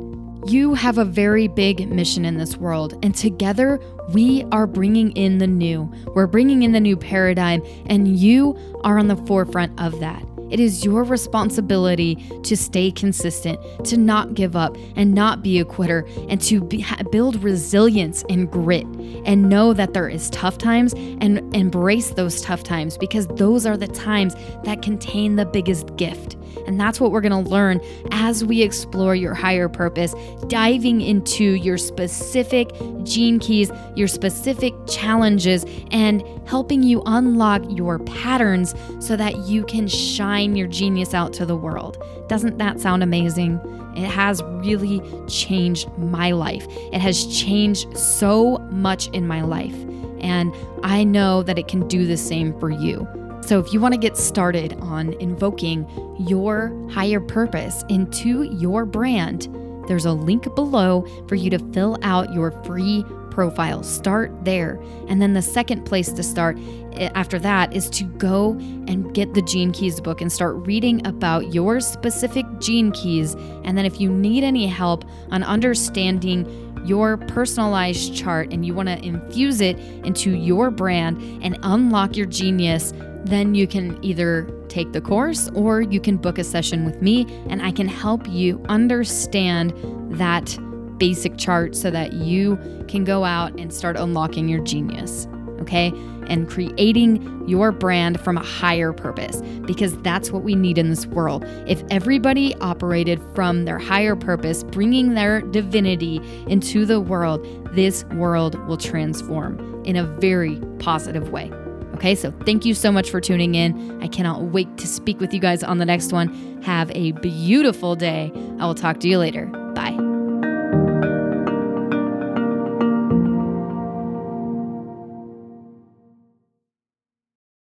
You 0.45 0.73
have 0.73 0.97
a 0.97 1.05
very 1.05 1.47
big 1.47 1.87
mission 1.87 2.25
in 2.25 2.37
this 2.37 2.57
world, 2.57 2.99
and 3.03 3.15
together 3.15 3.79
we 4.09 4.43
are 4.51 4.67
bringing 4.67 5.11
in 5.13 5.37
the 5.37 5.47
new. 5.47 5.91
We're 6.13 6.27
bringing 6.27 6.63
in 6.63 6.73
the 6.73 6.81
new 6.81 6.97
paradigm, 6.97 7.63
and 7.85 8.17
you 8.17 8.57
are 8.83 8.99
on 8.99 9.07
the 9.07 9.15
forefront 9.15 9.79
of 9.79 9.99
that. 10.01 10.21
It 10.49 10.59
is 10.59 10.85
your 10.85 11.03
responsibility 11.03 12.15
to 12.43 12.55
stay 12.55 12.91
consistent, 12.91 13.59
to 13.85 13.97
not 13.97 14.33
give 14.33 14.55
up 14.55 14.77
and 14.95 15.13
not 15.13 15.43
be 15.43 15.59
a 15.59 15.65
quitter, 15.65 16.07
and 16.29 16.41
to 16.41 16.61
be, 16.61 16.85
build 17.11 17.43
resilience 17.43 18.23
and 18.29 18.49
grit 18.49 18.85
and 19.25 19.49
know 19.49 19.73
that 19.73 19.93
there 19.93 20.09
is 20.09 20.29
tough 20.29 20.57
times 20.57 20.93
and 20.93 21.55
embrace 21.55 22.11
those 22.11 22.41
tough 22.41 22.63
times 22.63 22.97
because 22.97 23.27
those 23.27 23.65
are 23.65 23.77
the 23.77 23.87
times 23.87 24.35
that 24.63 24.81
contain 24.81 25.35
the 25.35 25.45
biggest 25.45 25.95
gift. 25.95 26.37
And 26.65 26.79
that's 26.79 26.99
what 26.99 27.11
we're 27.11 27.21
going 27.21 27.43
to 27.43 27.49
learn 27.49 27.81
as 28.11 28.43
we 28.43 28.61
explore 28.61 29.15
your 29.15 29.33
higher 29.33 29.69
purpose, 29.69 30.13
diving 30.47 31.01
into 31.01 31.43
your 31.43 31.77
specific 31.77 32.71
gene 33.03 33.39
keys, 33.39 33.71
your 33.95 34.07
specific 34.07 34.73
challenges, 34.87 35.65
and 35.91 36.23
helping 36.47 36.83
you 36.83 37.01
unlock 37.05 37.61
your 37.69 37.99
patterns 37.99 38.73
so 38.99 39.15
that 39.15 39.37
you 39.47 39.63
can 39.65 39.87
shine 39.87 40.55
your 40.55 40.67
genius 40.67 41.13
out 41.13 41.33
to 41.33 41.45
the 41.45 41.55
world. 41.55 42.01
Doesn't 42.27 42.57
that 42.57 42.79
sound 42.79 43.03
amazing? 43.03 43.59
It 43.95 44.07
has 44.07 44.43
really 44.43 45.01
changed 45.27 45.89
my 45.97 46.31
life. 46.31 46.67
It 46.93 46.99
has 46.99 47.25
changed 47.27 47.97
so 47.97 48.57
much 48.69 49.07
in 49.09 49.25
my 49.25 49.41
life. 49.41 49.75
And 50.19 50.53
I 50.83 51.03
know 51.03 51.43
that 51.43 51.57
it 51.57 51.67
can 51.67 51.87
do 51.87 52.05
the 52.05 52.17
same 52.17 52.57
for 52.59 52.69
you. 52.69 53.07
So, 53.41 53.59
if 53.59 53.71
you 53.73 53.79
want 53.79 53.93
to 53.93 53.99
get 53.99 54.17
started 54.17 54.73
on 54.81 55.13
invoking 55.13 55.87
your 56.27 56.73
higher 56.91 57.21
purpose 57.21 57.83
into 57.89 58.43
your 58.43 58.85
brand, 58.85 59.47
there's 59.87 60.05
a 60.05 60.11
link 60.11 60.53
below 60.55 61.05
for 61.27 61.35
you 61.35 61.49
to 61.49 61.59
fill 61.71 61.97
out 62.01 62.33
your 62.33 62.51
free 62.63 63.05
profile. 63.37 63.83
Start 63.83 64.31
there. 64.43 64.81
And 65.07 65.21
then 65.21 65.33
the 65.33 65.43
second 65.43 65.85
place 65.85 66.11
to 66.11 66.23
start 66.23 66.57
eh, 66.93 67.09
after 67.13 67.37
that 67.37 67.71
is 67.71 67.87
to 67.91 68.03
go 68.03 68.53
and 68.87 69.13
get 69.13 69.35
the 69.35 69.43
Gene 69.43 69.71
Keys 69.71 70.01
book 70.01 70.21
and 70.21 70.31
start 70.31 70.55
reading 70.65 71.05
about 71.05 71.53
your 71.53 71.79
specific 71.79 72.47
gene 72.59 72.91
keys. 72.91 73.35
And 73.63 73.77
then 73.77 73.85
if 73.85 74.01
you 74.01 74.09
need 74.09 74.43
any 74.43 74.65
help 74.65 75.05
on 75.29 75.43
understanding 75.43 76.47
your 76.83 77.17
personalized 77.17 78.15
chart 78.15 78.51
and 78.51 78.65
you 78.65 78.73
want 78.73 78.89
to 78.89 78.97
infuse 79.05 79.61
it 79.61 79.77
into 80.03 80.31
your 80.31 80.71
brand 80.71 81.21
and 81.43 81.59
unlock 81.61 82.17
your 82.17 82.25
genius, 82.25 82.91
then 83.27 83.55
you 83.55 83.67
can 83.67 84.03
either 84.03 84.49
take 84.69 84.91
the 84.91 85.01
course 85.01 85.49
or 85.49 85.81
you 85.81 85.99
can 85.99 86.17
book 86.17 86.37
a 86.37 86.43
session 86.43 86.85
with 86.85 87.01
me 87.01 87.25
and 87.49 87.61
I 87.61 87.71
can 87.71 87.87
help 87.87 88.27
you 88.27 88.63
understand 88.69 89.73
that 90.17 90.57
basic 90.97 91.37
chart 91.37 91.75
so 91.75 91.91
that 91.91 92.13
you 92.13 92.57
can 92.87 93.03
go 93.03 93.23
out 93.23 93.57
and 93.59 93.73
start 93.73 93.97
unlocking 93.97 94.47
your 94.49 94.63
genius. 94.63 95.27
Okay. 95.61 95.91
And 96.27 96.49
creating 96.49 97.47
your 97.47 97.71
brand 97.71 98.19
from 98.19 98.37
a 98.37 98.43
higher 98.43 98.91
purpose 98.91 99.41
because 99.65 99.97
that's 100.01 100.29
what 100.29 100.43
we 100.43 100.55
need 100.55 100.77
in 100.77 100.89
this 100.89 101.05
world. 101.07 101.45
If 101.65 101.83
everybody 101.89 102.53
operated 102.55 103.21
from 103.33 103.65
their 103.65 103.79
higher 103.79 104.15
purpose, 104.15 104.63
bringing 104.63 105.13
their 105.13 105.41
divinity 105.41 106.21
into 106.47 106.85
the 106.85 106.99
world, 106.99 107.45
this 107.73 108.03
world 108.05 108.55
will 108.67 108.77
transform 108.77 109.83
in 109.85 109.95
a 109.95 110.03
very 110.03 110.59
positive 110.79 111.29
way. 111.29 111.51
Okay, 111.97 112.13
so 112.13 112.31
thank 112.45 112.63
you 112.63 112.75
so 112.75 112.91
much 112.91 113.09
for 113.09 113.19
tuning 113.19 113.55
in. 113.55 114.03
I 114.03 114.07
cannot 114.07 114.43
wait 114.43 114.77
to 114.77 114.85
speak 114.85 115.19
with 115.19 115.33
you 115.33 115.39
guys 115.39 115.63
on 115.63 115.79
the 115.79 115.85
next 115.85 116.11
one. 116.13 116.61
Have 116.61 116.91
a 116.91 117.13
beautiful 117.13 117.95
day. 117.95 118.31
I 118.59 118.67
will 118.67 118.75
talk 118.75 118.99
to 118.99 119.07
you 119.07 119.17
later. 119.17 119.49